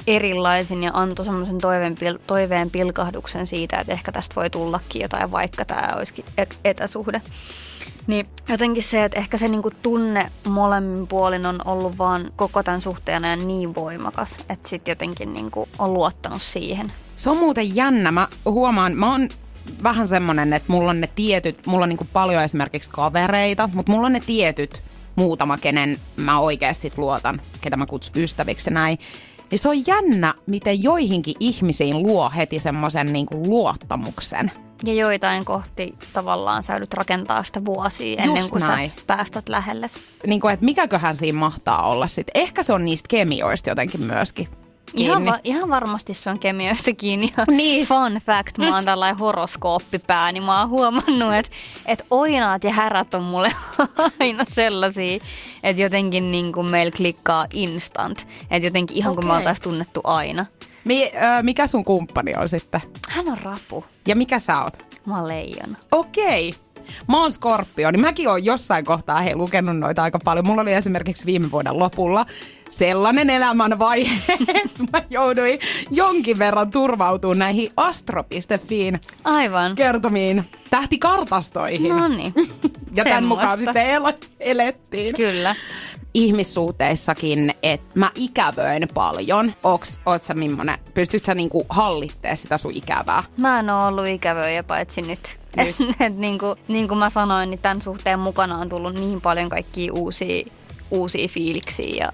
erilaisin 0.06 0.82
ja 0.82 0.90
antoi 0.94 1.24
semmoisen 1.24 1.58
toiveen, 1.58 1.96
toiveen 2.26 2.70
pilkahduksen 2.70 3.46
siitä, 3.46 3.76
että 3.76 3.92
ehkä 3.92 4.12
tästä 4.12 4.34
voi 4.34 4.50
tullakin 4.50 5.02
jotain, 5.02 5.30
vaikka 5.30 5.64
tämä 5.64 5.92
olisikin 5.96 6.24
etäsuhde. 6.64 7.22
Niin 8.06 8.26
jotenkin 8.48 8.82
se, 8.82 9.04
että 9.04 9.18
ehkä 9.18 9.38
se 9.38 9.48
niinku 9.48 9.70
tunne 9.82 10.30
molemmin 10.48 11.06
puolin 11.06 11.46
on 11.46 11.60
ollut 11.64 11.98
vaan 11.98 12.30
koko 12.36 12.62
tämän 12.62 12.80
suhteen 12.80 13.24
ajan 13.24 13.46
niin 13.46 13.74
voimakas, 13.74 14.38
että 14.48 14.68
sitten 14.68 14.92
jotenkin 14.92 15.34
niinku 15.34 15.68
on 15.78 15.94
luottanut 15.94 16.42
siihen. 16.42 16.92
Se 17.16 17.30
on 17.30 17.38
muuten 17.38 17.76
jännä. 17.76 18.12
Mä 18.12 18.28
huomaan, 18.44 18.96
mä 18.96 19.12
oon 19.12 19.28
vähän 19.82 20.08
semmonen, 20.08 20.52
että 20.52 20.72
mulla 20.72 20.90
on 20.90 21.00
ne 21.00 21.08
tietyt, 21.14 21.66
mulla 21.66 21.82
on 21.82 21.88
niinku 21.88 22.06
paljon 22.12 22.42
esimerkiksi 22.42 22.90
kavereita, 22.90 23.68
mutta 23.74 23.92
mulla 23.92 24.06
on 24.06 24.12
ne 24.12 24.20
tietyt 24.20 24.82
muutama, 25.16 25.58
kenen 25.58 25.98
mä 26.16 26.40
oikeasti 26.40 26.92
luotan, 26.96 27.40
ketä 27.60 27.76
mä 27.76 27.86
kutsun 27.86 28.22
ystäviksi 28.22 28.70
näin. 28.70 28.98
Niin 29.50 29.58
se 29.58 29.68
on 29.68 29.86
jännä, 29.86 30.34
miten 30.46 30.82
joihinkin 30.82 31.34
ihmisiin 31.40 32.02
luo 32.02 32.32
heti 32.36 32.60
semmoisen 32.60 33.12
niinku 33.12 33.42
luottamuksen. 33.46 34.52
Ja 34.84 34.94
joitain 34.94 35.44
kohti 35.44 35.94
tavallaan 36.12 36.62
sä 36.62 36.72
joudut 36.72 36.94
rakentaa 36.94 37.44
sitä 37.44 37.64
vuosia 37.64 38.22
ennen 38.22 38.36
Just 38.36 38.50
kuin 38.50 38.60
näin. 38.60 38.92
sä 38.96 39.04
päästät 39.06 39.48
lähelle. 39.48 39.86
Niin 40.26 40.40
kuin, 40.40 40.54
että 40.54 40.64
mikäköhän 40.64 41.16
siinä 41.16 41.38
mahtaa 41.38 41.88
olla 41.88 42.06
sitten. 42.06 42.42
Ehkä 42.42 42.62
se 42.62 42.72
on 42.72 42.84
niistä 42.84 43.08
kemioista 43.08 43.68
jotenkin 43.70 44.02
myöskin 44.02 44.48
Ihan, 44.94 45.24
va- 45.24 45.38
ihan 45.44 45.68
varmasti 45.70 46.14
se 46.14 46.30
on 46.30 46.38
kemioista 46.38 46.92
kiinni. 46.92 47.32
Niin. 47.50 47.86
Fun 47.86 48.20
fact, 48.26 48.58
mä 48.58 48.74
oon 48.74 48.84
tällainen 48.84 49.18
horoskooppipää, 49.18 50.32
niin 50.32 50.42
mä 50.42 50.60
oon 50.60 50.68
huomannut, 50.68 51.34
että, 51.34 51.50
että 51.86 52.04
oinaat 52.10 52.64
ja 52.64 52.72
härät 52.72 53.14
on 53.14 53.22
mulle 53.22 53.52
aina 54.20 54.44
sellaisia, 54.52 55.18
että 55.62 55.82
jotenkin 55.82 56.30
niin 56.30 56.52
kuin 56.52 56.70
meillä 56.70 56.92
klikkaa 56.96 57.46
instant. 57.52 58.26
Että 58.50 58.66
jotenkin 58.66 58.96
ihan 58.96 59.14
kuin 59.14 59.26
me 59.26 59.30
Okei. 59.32 59.38
oltaisiin 59.40 59.64
tunnettu 59.64 60.00
aina. 60.04 60.46
Mi- 60.86 61.12
ö, 61.14 61.42
mikä 61.42 61.66
sun 61.66 61.84
kumppani 61.84 62.32
on 62.36 62.48
sitten? 62.48 62.80
Hän 63.08 63.28
on 63.28 63.38
rapu. 63.42 63.84
Ja 64.08 64.16
mikä 64.16 64.38
sä 64.38 64.62
oot? 64.64 64.98
Mä 65.06 65.16
oon 65.18 65.28
leijona. 65.28 65.76
Okei. 65.92 66.54
Mä 67.08 67.20
oon 67.20 67.32
Skorpio, 67.32 67.90
niin 67.90 68.00
mäkin 68.00 68.28
oon 68.28 68.44
jossain 68.44 68.84
kohtaa 68.84 69.20
hei, 69.20 69.34
lukenut 69.36 69.78
noita 69.78 70.02
aika 70.02 70.18
paljon. 70.24 70.46
Mulla 70.46 70.62
oli 70.62 70.72
esimerkiksi 70.72 71.26
viime 71.26 71.50
vuoden 71.50 71.78
lopulla 71.78 72.26
sellainen 72.70 73.30
elämän 73.30 73.78
vaihe, 73.78 74.12
että 74.64 74.82
mä 74.92 75.02
jouduin 75.10 75.58
jonkin 75.90 76.38
verran 76.38 76.70
turvautumaan 76.70 77.38
näihin 77.38 77.70
astro.fiin 77.76 79.00
Aivan. 79.24 79.74
kertomiin 79.74 80.44
tähtikartastoihin. 80.70 81.88
No 81.96 82.08
niin. 82.08 82.34
ja 82.96 83.04
tämän 83.04 83.24
mukaan 83.26 83.58
sitten 83.58 83.86
el- 83.86 84.12
elettiin. 84.40 85.14
Kyllä. 85.14 85.54
Ihmissuhteissakin, 86.16 87.54
että 87.62 87.86
mä 87.94 88.10
ikävöin 88.14 88.88
paljon. 88.94 89.54
Oks, 89.62 90.00
oot 90.06 90.22
sä 90.22 90.34
millainen, 90.34 90.78
pystyt 90.94 91.24
sä 91.24 91.34
niinku 91.34 91.66
hallitteen 91.68 92.36
sitä 92.36 92.58
sun 92.58 92.72
ikävää? 92.74 93.22
Mä 93.36 93.58
en 93.58 93.70
oo 93.70 93.86
ollut 93.86 94.06
ikävöjä 94.06 94.62
paitsi 94.62 95.02
nyt. 95.02 95.38
Et, 95.56 95.76
et, 96.00 96.16
niin, 96.16 96.38
kuin, 96.38 96.58
niin 96.68 96.88
kuin 96.88 96.98
mä 96.98 97.10
sanoin, 97.10 97.50
niin 97.50 97.58
tämän 97.58 97.82
suhteen 97.82 98.18
mukana 98.18 98.58
on 98.58 98.68
tullut 98.68 98.94
niin 98.94 99.20
paljon 99.20 99.48
kaikkia 99.48 99.92
uusia, 99.92 100.44
uusia 100.90 101.28
fiiliksiä. 101.28 102.04
Ja, 102.04 102.12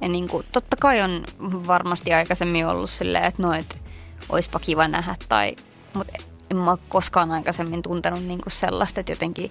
ja 0.00 0.08
niin 0.08 0.28
kuin, 0.28 0.46
totta 0.52 0.76
kai 0.80 1.02
on 1.02 1.24
varmasti 1.66 2.12
aikaisemmin 2.12 2.66
ollut 2.66 2.90
silleen, 2.90 3.24
että 3.24 3.42
no, 3.42 3.52
et, 3.52 3.82
oispa 4.28 4.58
kiva 4.58 4.88
nähdä. 4.88 5.16
Tai, 5.28 5.56
mutta 5.94 6.12
en 6.50 6.56
mä 6.56 6.76
koskaan 6.88 7.30
aikaisemmin 7.30 7.82
tuntenut 7.82 8.24
niin 8.24 8.40
kuin 8.42 8.52
sellaista, 8.52 9.00
että 9.00 9.12
jotenkin, 9.12 9.50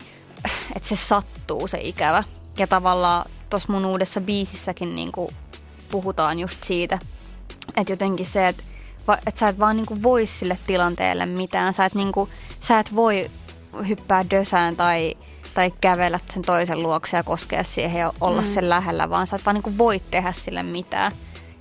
että 0.76 0.90
se 0.90 0.96
sattuu 0.96 1.68
se 1.68 1.80
ikävä. 1.82 2.24
Ja 2.58 2.68
tavallaan 2.68 3.26
tuossa 3.54 3.72
mun 3.72 3.86
uudessa 3.86 4.22
biisissäkin 4.22 4.96
niin 4.96 5.12
kuin 5.12 5.36
puhutaan 5.92 6.40
just 6.40 6.64
siitä, 6.64 7.00
että 7.78 7.94
jotenkin 7.94 8.26
se, 8.26 8.48
että 8.48 8.64
et 9.28 9.38
sä 9.38 9.48
et 9.48 9.60
vaan 9.60 9.76
niinku 9.76 10.04
voi 10.04 10.26
sille 10.28 10.58
tilanteelle 10.68 11.26
mitään. 11.26 11.74
Sä 11.74 11.86
et, 11.86 11.96
niinku, 11.96 12.30
sä 12.60 12.80
et 12.80 12.96
voi 12.96 13.32
hyppää 13.88 14.26
dösään 14.32 14.76
tai, 14.76 15.18
tai 15.54 15.72
kävellä 15.82 16.20
sen 16.34 16.42
toisen 16.42 16.84
luokse 16.84 17.18
ja 17.18 17.24
koskea 17.24 17.64
siihen 17.64 18.00
ja 18.00 18.14
olla 18.22 18.42
mm. 18.42 18.48
sen 18.48 18.70
lähellä, 18.70 19.10
vaan 19.10 19.28
sä 19.28 19.36
et 19.36 19.46
vaan 19.46 19.56
niinku 19.56 19.78
voi 19.78 20.02
tehdä 20.12 20.32
sille 20.32 20.64
mitään. 20.64 21.12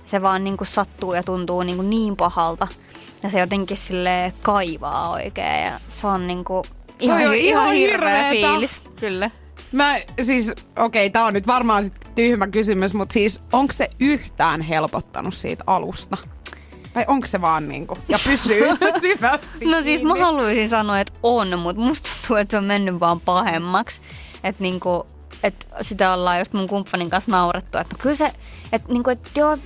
Se 0.05 0.21
vaan 0.21 0.43
niinku 0.43 0.65
sattuu 0.65 1.13
ja 1.13 1.23
tuntuu 1.23 1.63
niinku 1.63 1.83
niin 1.83 2.15
pahalta. 2.15 2.67
Ja 3.23 3.29
se 3.29 3.39
jotenkin 3.39 3.77
sille 3.77 4.33
kaivaa 4.41 5.09
oikein 5.09 5.65
ja 5.65 5.79
se 5.89 6.07
on 6.07 6.27
niinku 6.27 6.63
ihan, 6.99 7.17
Toi 7.17 7.27
on 7.27 7.35
ihan 7.35 7.61
ihan 7.61 7.73
hirveä 7.73 8.23
hirveetä. 8.23 8.47
fiilis. 8.47 8.81
Kyllä. 8.99 9.29
Mä 9.73 9.95
siis, 10.23 10.51
okei, 10.51 11.05
okay, 11.05 11.09
tää 11.09 11.25
on 11.25 11.33
nyt 11.33 11.47
varmaan 11.47 11.83
sit 11.83 11.93
tyhmä 12.15 12.47
kysymys, 12.47 12.93
mutta 12.93 13.13
siis 13.13 13.41
onko 13.53 13.73
se 13.73 13.89
yhtään 13.99 14.61
helpottanut 14.61 15.33
siitä 15.33 15.63
alusta? 15.67 16.17
Vai 16.95 17.05
onko 17.07 17.27
se 17.27 17.41
vaan 17.41 17.69
niinku, 17.69 17.97
ja 18.09 18.17
pysyy 18.27 18.63
syvästi 19.01 19.65
No 19.65 19.81
siis 19.81 20.03
mä 20.03 20.15
haluaisin 20.15 20.69
sanoa, 20.69 20.99
että 20.99 21.13
on, 21.23 21.59
mutta 21.59 21.81
musta 21.81 22.09
tuntuu, 22.19 22.35
että 22.35 22.51
se 22.51 22.57
on 22.57 22.63
mennyt 22.63 22.99
vaan 22.99 23.19
pahemmaksi. 23.19 24.01
Että 24.43 24.63
niinku, 24.63 25.07
et 25.43 25.67
sitä 25.81 26.13
ollaan 26.13 26.39
just 26.39 26.53
mun 26.53 26.67
kumppanin 26.67 27.09
kanssa 27.09 27.31
naurettu, 27.31 27.77
että 27.77 27.95
no 27.95 27.99
kyllä 28.01 28.15
se, 28.15 28.31
että 28.71 28.93
niinku, 28.93 29.09
et 29.09 29.31
joo, 29.35 29.57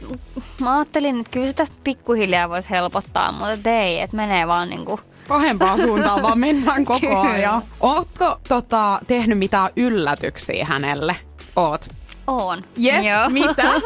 mä 0.62 0.78
ajattelin, 0.78 1.20
että 1.20 1.32
kyllä 1.32 1.48
se 1.48 1.54
tästä 1.54 1.76
pikkuhiljaa 1.84 2.50
voisi 2.50 2.70
helpottaa, 2.70 3.32
mutta 3.32 3.70
ei, 3.70 4.02
että 4.02 4.16
menee 4.16 4.48
vaan 4.48 4.70
niinku, 4.70 5.00
Pahempaan 5.28 5.82
suuntaan 5.82 6.22
vaan 6.22 6.40
mennään 6.40 6.86
koko 6.86 7.20
ajan. 7.20 7.62
Ootko 7.80 8.40
tota, 8.48 9.00
tehnyt 9.08 9.38
mitään 9.38 9.70
yllätyksiä 9.76 10.66
hänelle? 10.66 11.16
Oot. 11.56 11.88
on. 12.28 12.64
Yes, 12.84 13.08
Joo. 13.08 13.30
mitä? 13.30 13.64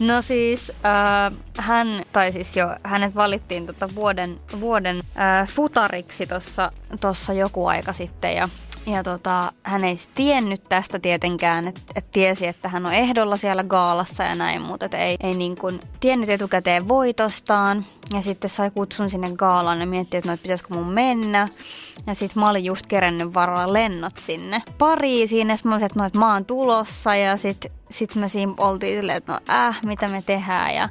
No 0.00 0.22
siis 0.22 0.72
äh, 0.84 1.38
hän, 1.58 2.02
tai 2.12 2.32
siis 2.32 2.56
jo, 2.56 2.66
hänet 2.84 3.14
valittiin 3.14 3.66
tota 3.66 3.88
vuoden, 3.94 4.40
vuoden 4.60 4.96
äh, 4.96 5.48
futariksi 5.48 6.26
tuossa 6.26 6.72
tossa 7.00 7.32
joku 7.32 7.66
aika 7.66 7.92
sitten 7.92 8.36
ja 8.36 8.48
ja 8.86 9.02
tota, 9.02 9.52
hän 9.62 9.84
ei 9.84 9.96
tiennyt 10.14 10.62
tästä 10.68 10.98
tietenkään, 10.98 11.68
että 11.68 11.80
et 11.94 12.12
tiesi, 12.12 12.46
että 12.46 12.68
hän 12.68 12.86
on 12.86 12.92
ehdolla 12.92 13.36
siellä 13.36 13.64
gaalassa 13.64 14.24
ja 14.24 14.34
näin, 14.34 14.62
mutta 14.62 14.86
et 14.86 14.94
ei, 14.94 15.16
ei 15.22 15.32
niin 15.32 15.56
kuin 15.56 15.80
tiennyt 16.00 16.30
etukäteen 16.30 16.88
voitostaan. 16.88 17.86
Ja 18.14 18.22
sitten 18.22 18.50
sai 18.50 18.70
kutsun 18.70 19.10
sinne 19.10 19.30
gaalaan 19.30 19.80
ja 19.80 19.86
mietti, 19.86 20.16
että 20.16 20.30
no, 20.30 20.34
et 20.34 20.42
pitäisikö 20.42 20.74
mun 20.74 20.86
mennä. 20.86 21.48
Ja 22.06 22.14
sitten 22.14 22.40
mä 22.40 22.50
olin 22.50 22.64
just 22.64 22.86
kerännyt 22.86 23.34
varaa 23.34 23.72
lennot 23.72 24.16
sinne 24.16 24.62
Pariisiin. 24.78 25.48
Ja 25.48 25.56
mä 25.64 25.74
olin, 25.74 25.84
että 25.84 25.98
no, 25.98 26.06
että 26.06 26.18
mä 26.18 26.32
oon 26.32 26.44
tulossa. 26.44 27.14
Ja 27.14 27.36
sitten 27.36 27.70
sit 27.90 28.14
me 28.14 28.28
siinä 28.28 28.54
oltiin 28.58 28.98
silleen, 28.98 29.16
että 29.16 29.32
no 29.32 29.38
äh, 29.50 29.80
mitä 29.84 30.08
me 30.08 30.22
tehdään. 30.26 30.74
Ja, 30.74 30.88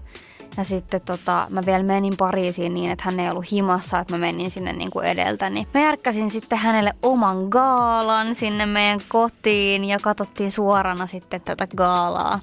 ja 0.59 0.65
sitten 0.65 1.01
tota, 1.01 1.47
mä 1.49 1.61
vielä 1.65 1.83
menin 1.83 2.17
Pariisiin 2.17 2.73
niin, 2.73 2.91
että 2.91 3.03
hän 3.05 3.19
ei 3.19 3.29
ollut 3.29 3.51
himassa, 3.51 3.99
että 3.99 4.13
mä 4.13 4.17
menin 4.17 4.51
sinne 4.51 4.73
niin 4.73 4.91
kuin 4.91 5.05
edeltä. 5.05 5.49
Niin 5.49 5.67
mä 5.73 5.81
järkkäsin 5.81 6.29
sitten 6.29 6.57
hänelle 6.57 6.93
oman 7.03 7.37
gaalan 7.37 8.35
sinne 8.35 8.65
meidän 8.65 8.99
kotiin 9.07 9.85
ja 9.85 9.97
katsottiin 10.01 10.51
suorana 10.51 11.07
sitten 11.07 11.41
tätä 11.41 11.67
gaalaa, 11.77 12.39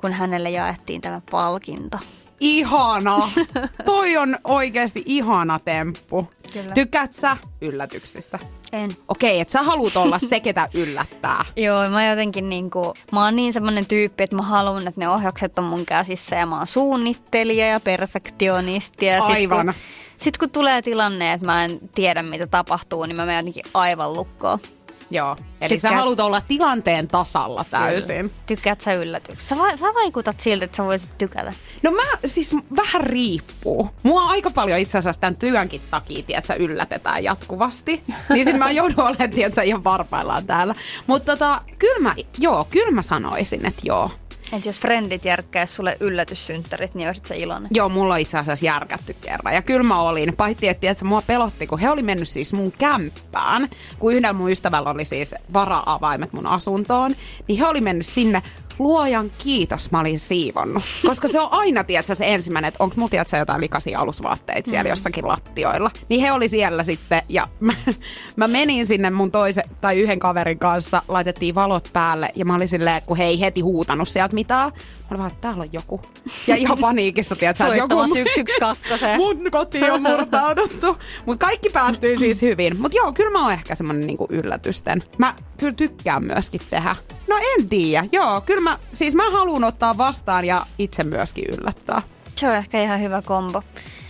kun 0.00 0.12
hänelle 0.12 0.50
jaettiin 0.50 1.00
tämä 1.00 1.20
palkinto. 1.30 1.98
Ihana. 2.40 3.30
Toi 3.84 4.16
on 4.16 4.38
oikeasti 4.44 5.02
ihana 5.06 5.58
temppu. 5.58 6.28
Kyllä. 6.52 6.74
Tykkäät 6.74 7.12
sä 7.12 7.36
yllätyksistä? 7.60 8.38
En. 8.72 8.90
Okei, 9.08 9.40
että 9.40 9.52
sä 9.52 9.62
haluut 9.62 9.96
olla 9.96 10.18
se, 10.18 10.40
ketä 10.40 10.68
yllättää. 10.74 11.44
Joo, 11.56 11.90
mä 11.90 12.08
jotenkin 12.08 12.48
niinku, 12.48 12.94
mä 13.12 13.24
oon 13.24 13.36
niin 13.36 13.52
semmonen 13.52 13.86
tyyppi, 13.86 14.24
että 14.24 14.36
mä 14.36 14.42
haluan, 14.42 14.88
että 14.88 15.00
ne 15.00 15.08
ohjaukset 15.08 15.58
on 15.58 15.64
mun 15.64 15.86
käsissä 15.86 16.36
ja 16.36 16.46
mä 16.46 16.56
oon 16.56 16.66
suunnittelija 16.66 17.66
ja 17.66 17.80
perfektionisti. 17.80 19.06
Ja 19.06 19.20
sit 19.20 19.30
Aivan. 19.30 19.66
kun, 19.66 19.74
sit 20.18 20.38
kun 20.38 20.50
tulee 20.50 20.82
tilanne, 20.82 21.32
että 21.32 21.46
mä 21.46 21.64
en 21.64 21.80
tiedä 21.94 22.22
mitä 22.22 22.46
tapahtuu, 22.46 23.06
niin 23.06 23.16
mä 23.16 23.26
menen 23.26 23.46
jotenkin 23.46 23.72
aivan 23.74 24.12
lukkoon. 24.12 24.58
Joo. 25.10 25.36
Eli 25.60 25.68
sä 25.80 25.88
Tykkää- 25.88 25.98
haluat 26.00 26.20
olla 26.20 26.42
tilanteen 26.48 27.08
tasalla 27.08 27.64
täysin. 27.70 28.32
Tykkäät 28.46 28.80
sä 28.80 28.92
yllätyksestä? 28.92 29.48
Sä, 29.54 29.62
va- 29.62 29.76
sä 29.76 29.86
vaikutat 29.94 30.40
siltä, 30.40 30.64
että 30.64 30.76
sä 30.76 30.84
voisit 30.84 31.18
tykätä. 31.18 31.52
No 31.82 31.90
mä 31.90 32.02
siis 32.26 32.56
vähän 32.76 33.00
riippuu. 33.02 33.90
Mua 34.02 34.22
aika 34.22 34.50
paljon 34.50 34.78
itse 34.78 34.98
asiassa 34.98 35.20
tämän 35.20 35.36
työnkin 35.36 35.80
takia, 35.90 36.22
tiedätkö, 36.22 36.54
yllätetään 36.54 37.24
jatkuvasti. 37.24 38.02
Niin 38.28 38.44
sit 38.44 38.58
mä 38.58 38.70
joudun 38.70 39.00
olemaan, 39.00 39.30
tiedätkö, 39.30 39.62
ihan 39.62 39.84
varpaillaan 39.84 40.46
täällä. 40.46 40.74
Mutta 41.06 41.32
tota, 41.32 41.62
kyllä 41.78 41.98
mä, 42.00 42.14
joo, 42.38 42.66
kyllä 42.70 42.90
mä 42.90 43.02
sanoisin, 43.02 43.66
että 43.66 43.82
joo. 43.84 44.10
Et 44.52 44.66
jos 44.66 44.80
frendit 44.80 45.24
järkkäis 45.24 45.76
sulle 45.76 45.96
yllätyssynttärit, 46.00 46.94
niin 46.94 47.08
olisit 47.08 47.26
sä 47.26 47.34
iloinen. 47.34 47.70
Joo, 47.74 47.88
mulla 47.88 48.14
on 48.14 48.20
itse 48.20 48.38
asiassa 48.38 48.66
järkätty 48.66 49.16
kerran. 49.20 49.54
Ja 49.54 49.62
kyllä 49.62 49.82
mä 49.82 50.00
olin. 50.00 50.36
Paitsi, 50.36 50.68
että 50.68 50.80
tiedätkö, 50.80 51.04
mua 51.04 51.22
pelotti, 51.22 51.66
kun 51.66 51.78
he 51.78 51.90
oli 51.90 52.02
mennyt 52.02 52.28
siis 52.28 52.52
mun 52.52 52.72
kämppään. 52.72 53.68
Kun 53.98 54.12
yhdellä 54.12 54.32
mun 54.32 54.50
ystävällä 54.50 54.90
oli 54.90 55.04
siis 55.04 55.34
vara-avaimet 55.52 56.32
mun 56.32 56.46
asuntoon. 56.46 57.14
Niin 57.48 57.58
he 57.58 57.66
oli 57.66 57.80
mennyt 57.80 58.06
sinne 58.06 58.42
luojan 58.80 59.32
kiitos 59.38 59.90
mä 59.90 60.00
olin 60.00 60.18
siivonnut. 60.18 60.82
Koska 61.06 61.28
se 61.28 61.40
on 61.40 61.48
aina, 61.50 61.84
tiedätkö, 61.84 62.14
se 62.14 62.34
ensimmäinen, 62.34 62.68
että 62.68 62.84
onko 62.84 62.94
mulla 62.96 63.10
tiedätkö, 63.10 63.36
jotain 63.36 63.60
likaisia 63.60 63.98
alusvaatteita 63.98 64.70
siellä 64.70 64.88
mm. 64.88 64.90
jossakin 64.90 65.28
lattioilla. 65.28 65.90
Niin 66.08 66.20
he 66.20 66.32
oli 66.32 66.48
siellä 66.48 66.84
sitten 66.84 67.22
ja 67.28 67.48
mä, 67.60 67.72
mä 68.36 68.48
menin 68.48 68.86
sinne 68.86 69.10
mun 69.10 69.32
toisen 69.32 69.64
tai 69.80 70.00
yhden 70.00 70.18
kaverin 70.18 70.58
kanssa, 70.58 71.02
laitettiin 71.08 71.54
valot 71.54 71.90
päälle 71.92 72.28
ja 72.34 72.44
mä 72.44 72.54
olin 72.54 72.68
silleen, 72.68 73.02
kun 73.06 73.16
he 73.16 73.24
ei 73.24 73.40
heti 73.40 73.60
huutanut 73.60 74.08
sieltä 74.08 74.34
mitään. 74.34 74.70
Mä 74.70 75.06
olin 75.10 75.18
vaan, 75.18 75.30
että 75.30 75.40
täällä 75.40 75.62
on 75.62 75.72
joku. 75.72 76.00
Ja 76.46 76.56
ihan 76.56 76.78
paniikissa, 76.88 77.36
tiedätkö, 77.36 77.64
että 77.64 77.76
joku... 77.76 77.94
mun 79.16 79.50
koti 79.50 79.90
on 79.90 80.02
murtauduttu. 80.02 80.98
Mutta 81.26 81.46
kaikki 81.46 81.70
päättyi 81.70 82.16
siis 82.16 82.42
hyvin. 82.42 82.80
Mutta 82.80 82.96
joo, 82.96 83.12
kyllä 83.12 83.30
mä 83.30 83.42
oon 83.42 83.52
ehkä 83.52 83.74
semmonen 83.74 84.06
niinku 84.06 84.26
yllätysten. 84.30 85.04
Mä 85.18 85.34
kyllä 85.58 85.72
tykkään 85.72 86.24
myöskin 86.24 86.60
tehdä. 86.70 86.96
No 87.28 87.36
en 87.58 87.68
tiedä, 87.68 88.04
joo. 88.12 88.40
Kyllä 88.40 88.60
mä, 88.60 88.78
siis 88.92 89.14
mä 89.14 89.30
haluan 89.30 89.64
ottaa 89.64 89.98
vastaan 89.98 90.44
ja 90.44 90.66
itse 90.78 91.04
myöskin 91.04 91.44
yllättää. 91.58 92.02
Se 92.36 92.48
on 92.48 92.56
ehkä 92.56 92.82
ihan 92.82 93.00
hyvä 93.00 93.22
kombo. 93.22 93.62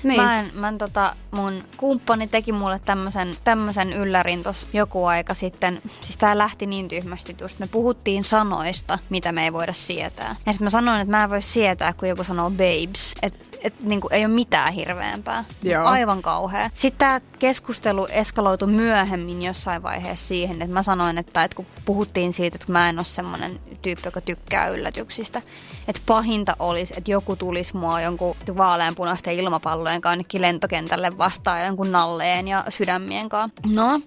Niin. 0.02 0.22
Mä, 0.22 0.40
en, 0.40 0.50
mä 0.54 0.68
en, 0.68 0.78
tota, 0.78 1.16
mun 1.30 1.64
kumppani 1.76 2.26
teki 2.26 2.52
mulle 2.52 2.80
tämmöisen, 2.84 3.34
tämmöisen 3.44 3.92
yllärin 3.92 4.42
tos 4.42 4.66
joku 4.72 5.04
aika 5.04 5.34
sitten. 5.34 5.82
Siis 6.00 6.16
tää 6.16 6.38
lähti 6.38 6.66
niin 6.66 6.88
tyhmästi 6.88 7.36
just. 7.40 7.58
Me 7.58 7.66
puhuttiin 7.66 8.24
sanoista, 8.24 8.98
mitä 9.10 9.32
me 9.32 9.44
ei 9.44 9.52
voida 9.52 9.72
sietää. 9.72 10.36
Ja 10.46 10.52
sitten 10.52 10.66
mä 10.66 10.70
sanoin, 10.70 11.00
että 11.00 11.10
mä 11.16 11.24
en 11.24 11.30
voi 11.30 11.42
sietää, 11.42 11.92
kun 11.92 12.08
joku 12.08 12.24
sanoo 12.24 12.50
babes. 12.50 13.14
Että 13.22 13.58
et, 13.62 13.82
niinku, 13.82 14.08
ei 14.10 14.24
ole 14.24 14.34
mitään 14.34 14.72
hirveämpää. 14.72 15.44
Joo. 15.62 15.86
Aivan 15.86 16.22
kauhea. 16.22 16.70
Sitten 16.74 16.98
tämä 16.98 17.20
keskustelu 17.40 18.06
eskaloitu 18.06 18.66
myöhemmin 18.66 19.42
jossain 19.42 19.82
vaiheessa 19.82 20.28
siihen, 20.28 20.62
että 20.62 20.74
mä 20.74 20.82
sanoin, 20.82 21.18
että, 21.18 21.44
että 21.44 21.56
kun 21.56 21.66
puhuttiin 21.84 22.32
siitä, 22.32 22.56
että 22.56 22.72
mä 22.72 22.88
en 22.88 22.98
ole 22.98 23.04
semmoinen 23.04 23.60
tyyppi, 23.82 24.02
joka 24.04 24.20
tykkää 24.20 24.68
yllätyksistä. 24.68 25.42
Että 25.88 26.02
pahinta 26.06 26.56
olisi, 26.58 26.94
että 26.96 27.10
joku 27.10 27.36
tulisi 27.36 27.76
mua 27.76 28.00
jonkun 28.00 28.36
vaaleanpunaisten 28.56 29.34
ilmapallojen 29.34 30.00
kanssa 30.00 30.20
lentokentälle 30.38 31.18
vastaan 31.18 31.66
jonkun 31.66 31.92
nalleen 31.92 32.48
ja 32.48 32.64
sydämien 32.68 33.28
kanssa. 33.28 33.62
No, 33.74 34.00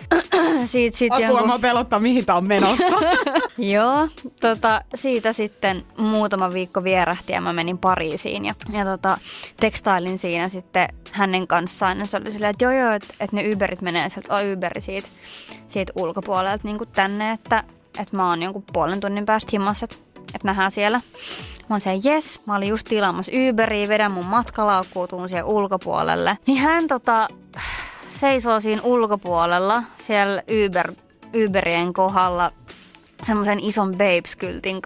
siitä 0.66 0.96
sitten 0.96 1.24
Apua, 1.24 1.26
jonkun... 1.26 1.48
mä 1.48 1.58
pelottaa, 1.58 1.98
mihin 1.98 2.26
tää 2.26 2.36
on 2.36 2.46
menossa. 2.46 2.96
Joo, 3.58 4.08
tota, 4.40 4.82
siitä 4.94 5.32
sitten 5.32 5.84
muutama 5.98 6.52
viikko 6.52 6.84
vierähti 6.84 7.32
ja 7.32 7.40
mä 7.40 7.52
menin 7.52 7.78
Pariisiin 7.78 8.44
ja, 8.44 8.54
ja 8.72 8.84
tota, 8.84 9.18
tekstailin 9.60 10.18
siinä 10.18 10.48
sitten 10.48 10.88
hänen 11.12 11.46
kanssaan. 11.46 11.98
Ja 11.98 12.06
se 12.06 12.16
oli 12.16 12.30
silleen, 12.30 12.50
että 12.50 12.64
joo 12.64 12.72
joo, 12.78 12.92
että, 12.92 13.14
että 13.20 13.36
ne 13.36 13.52
Uberit 13.52 13.80
menee 13.80 14.08
sieltä, 14.08 14.34
oh, 14.34 14.52
Uberi 14.52 14.80
siitä, 14.80 15.08
siitä 15.68 15.92
ulkopuolelta 15.96 16.68
niin 16.68 16.78
tänne, 16.92 17.32
että, 17.32 17.64
että 17.98 18.16
mä 18.16 18.28
oon 18.28 18.42
jonkun 18.42 18.64
puolen 18.72 19.00
tunnin 19.00 19.26
päästä 19.26 19.50
himassa, 19.52 19.84
että, 19.84 19.96
että 20.34 20.48
nähdään 20.48 20.70
siellä. 20.70 21.00
Mä 21.68 21.74
oon 21.74 21.80
se, 21.80 21.90
yes, 22.06 22.40
mä 22.46 22.56
olin 22.56 22.68
just 22.68 22.86
tilaamassa 22.88 23.32
Uberiä, 23.50 23.88
vedän 23.88 24.12
mun 24.12 24.24
matkalaukkuun, 24.24 25.08
tuun 25.08 25.28
siihen 25.28 25.44
ulkopuolelle. 25.44 26.38
Niin 26.46 26.58
hän 26.58 26.86
tota, 26.86 27.28
seisoo 28.08 28.60
siinä 28.60 28.82
ulkopuolella, 28.82 29.82
siellä 29.94 30.42
Uber, 30.66 30.92
Uberien 31.46 31.92
kohdalla, 31.92 32.52
semmoisen 33.22 33.58
ison 33.58 33.90
babes-kyltin 33.90 34.82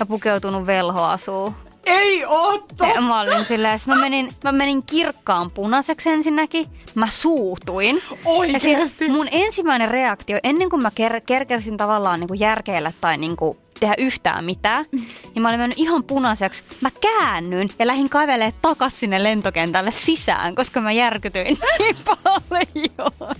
ja 0.00 0.06
pukeutunut 0.06 0.66
velhoasuu. 0.66 1.54
Ei 1.88 2.24
ootto! 2.24 2.86
Ja 2.94 3.00
mä 3.00 3.20
olin 3.20 3.44
silleen, 3.44 3.80
mä 3.86 3.96
menin, 3.96 4.28
mä 4.44 4.52
menin 4.52 4.82
kirkkaan 4.82 5.50
punaiseksi 5.50 6.10
ensinnäkin. 6.10 6.66
Mä 6.94 7.10
suutuin. 7.10 8.02
Oikeesti? 8.24 8.70
Ja 8.70 8.76
siis 8.76 8.96
mun 9.08 9.28
ensimmäinen 9.30 9.90
reaktio, 9.90 10.38
ennen 10.44 10.70
kuin 10.70 10.82
mä 10.82 10.88
ker- 10.88 11.22
kerkesin 11.26 11.76
tavallaan 11.76 12.20
niin 12.20 12.40
järkeillä 12.40 12.92
tai 13.00 13.16
niin 13.16 13.36
kuin 13.36 13.58
tehdä 13.80 13.94
yhtään 13.98 14.44
mitään, 14.44 14.84
niin 14.92 15.42
mä 15.42 15.48
olin 15.48 15.60
mennyt 15.60 15.78
ihan 15.78 16.04
punaiseksi. 16.04 16.64
Mä 16.80 16.90
käännyin 17.00 17.70
ja 17.78 17.86
lähdin 17.86 18.08
kaivelee 18.08 18.52
takas 18.62 19.00
sinne 19.00 19.22
lentokentälle 19.22 19.90
sisään, 19.90 20.54
koska 20.54 20.80
mä 20.80 20.92
järkytyin 20.92 21.58
niin 21.78 21.96
paljon. 22.04 23.36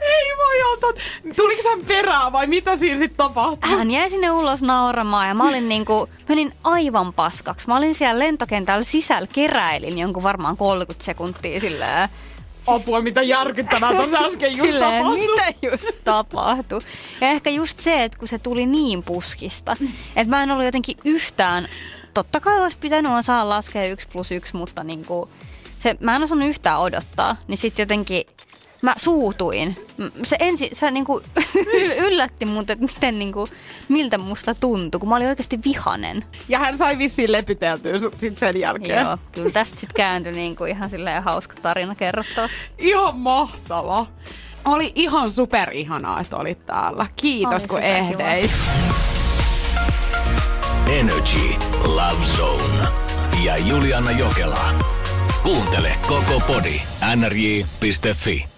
Ei 0.00 0.36
voi 0.36 0.62
olla. 0.62 1.00
Tuliko 1.36 1.68
hän 1.68 1.80
perää 1.86 2.32
vai 2.32 2.46
mitä 2.46 2.76
siinä 2.76 2.96
sitten 2.96 3.16
tapahtui? 3.16 3.70
Hän 3.70 3.90
jäi 3.90 4.10
sinne 4.10 4.30
ulos 4.30 4.62
nauramaan 4.62 5.28
ja 5.28 5.34
mä 5.34 5.48
olin 5.48 5.68
niinku, 5.74 6.08
menin 6.28 6.52
aivan 6.64 7.12
paskaksi. 7.12 7.68
Mä 7.68 7.76
olin 7.76 7.94
siellä 7.94 8.18
lentokentällä 8.18 8.84
sisällä, 8.84 9.28
keräilin 9.32 9.98
jonkun 9.98 10.22
varmaan 10.22 10.56
30 10.56 11.04
sekuntia 11.04 11.60
silleen. 11.60 12.08
Siis, 12.62 12.82
Apua, 12.82 13.00
mitä 13.00 13.22
järkyttävää 13.22 13.94
tuossa 13.94 14.18
äsken 14.26 14.50
just 14.50 14.62
silleen, 14.70 15.02
tapahtui. 15.04 15.26
mitä 15.26 15.44
just 15.62 15.86
tapahtui. 16.04 16.80
Ja 17.20 17.28
ehkä 17.28 17.50
just 17.50 17.80
se, 17.80 18.04
että 18.04 18.18
kun 18.18 18.28
se 18.28 18.38
tuli 18.38 18.66
niin 18.66 19.02
puskista, 19.02 19.76
että 20.16 20.30
mä 20.30 20.42
en 20.42 20.50
ollut 20.50 20.64
jotenkin 20.64 20.96
yhtään, 21.04 21.68
totta 22.14 22.40
kai 22.40 22.60
olisi 22.60 22.76
pitänyt 22.80 23.12
osaa 23.12 23.48
laskea 23.48 23.86
yksi 23.86 24.08
plus 24.12 24.30
yksi, 24.32 24.56
mutta 24.56 24.84
niinku, 24.84 25.30
se, 25.78 25.96
mä 26.00 26.16
en 26.16 26.22
osannut 26.22 26.48
yhtään 26.48 26.80
odottaa. 26.80 27.36
Niin 27.48 27.58
sitten 27.58 27.82
jotenkin 27.82 28.24
mä 28.82 28.94
suutuin. 28.96 29.76
Se 30.22 30.36
ensi, 30.40 30.70
se 30.72 30.90
niinku 30.90 31.22
yllätti 32.06 32.46
mut, 32.46 32.70
että 32.70 32.84
miten 32.84 33.18
niinku, 33.18 33.48
miltä 33.88 34.18
musta 34.18 34.54
tuntui, 34.54 34.98
kun 34.98 35.08
mä 35.08 35.16
olin 35.16 35.28
oikeasti 35.28 35.58
vihanen. 35.64 36.24
Ja 36.48 36.58
hän 36.58 36.78
sai 36.78 36.98
vissiin 36.98 37.32
lepyteltyä 37.32 37.92
sit 38.18 38.38
sen 38.38 38.60
jälkeen. 38.60 39.04
Joo, 39.06 39.18
kyllä 39.32 39.50
tästä 39.50 39.80
sitten 39.80 39.96
kääntyi 39.96 40.32
niinku 40.32 40.64
ihan 40.64 40.90
silleen 40.90 41.22
hauska 41.22 41.54
tarina 41.62 41.94
kerrottavaksi. 41.94 42.66
Ihan 42.78 43.16
mahtava. 43.16 44.06
Oli 44.64 44.92
ihan 44.94 45.30
super 45.30 45.70
ihanaa, 45.70 46.20
että 46.20 46.36
olit 46.36 46.66
täällä. 46.66 47.06
Kiitos, 47.16 47.62
oli 47.62 47.68
kun 47.68 47.82
ehdeit. 47.82 48.50
Energy 50.92 51.48
Love 51.84 52.24
Zone 52.36 52.88
ja 53.44 53.56
Juliana 53.56 54.10
Jokela. 54.10 54.74
Kuuntele 55.42 55.92
koko 56.08 56.40
podi 56.46 56.80
nrj.fi. 57.16 58.57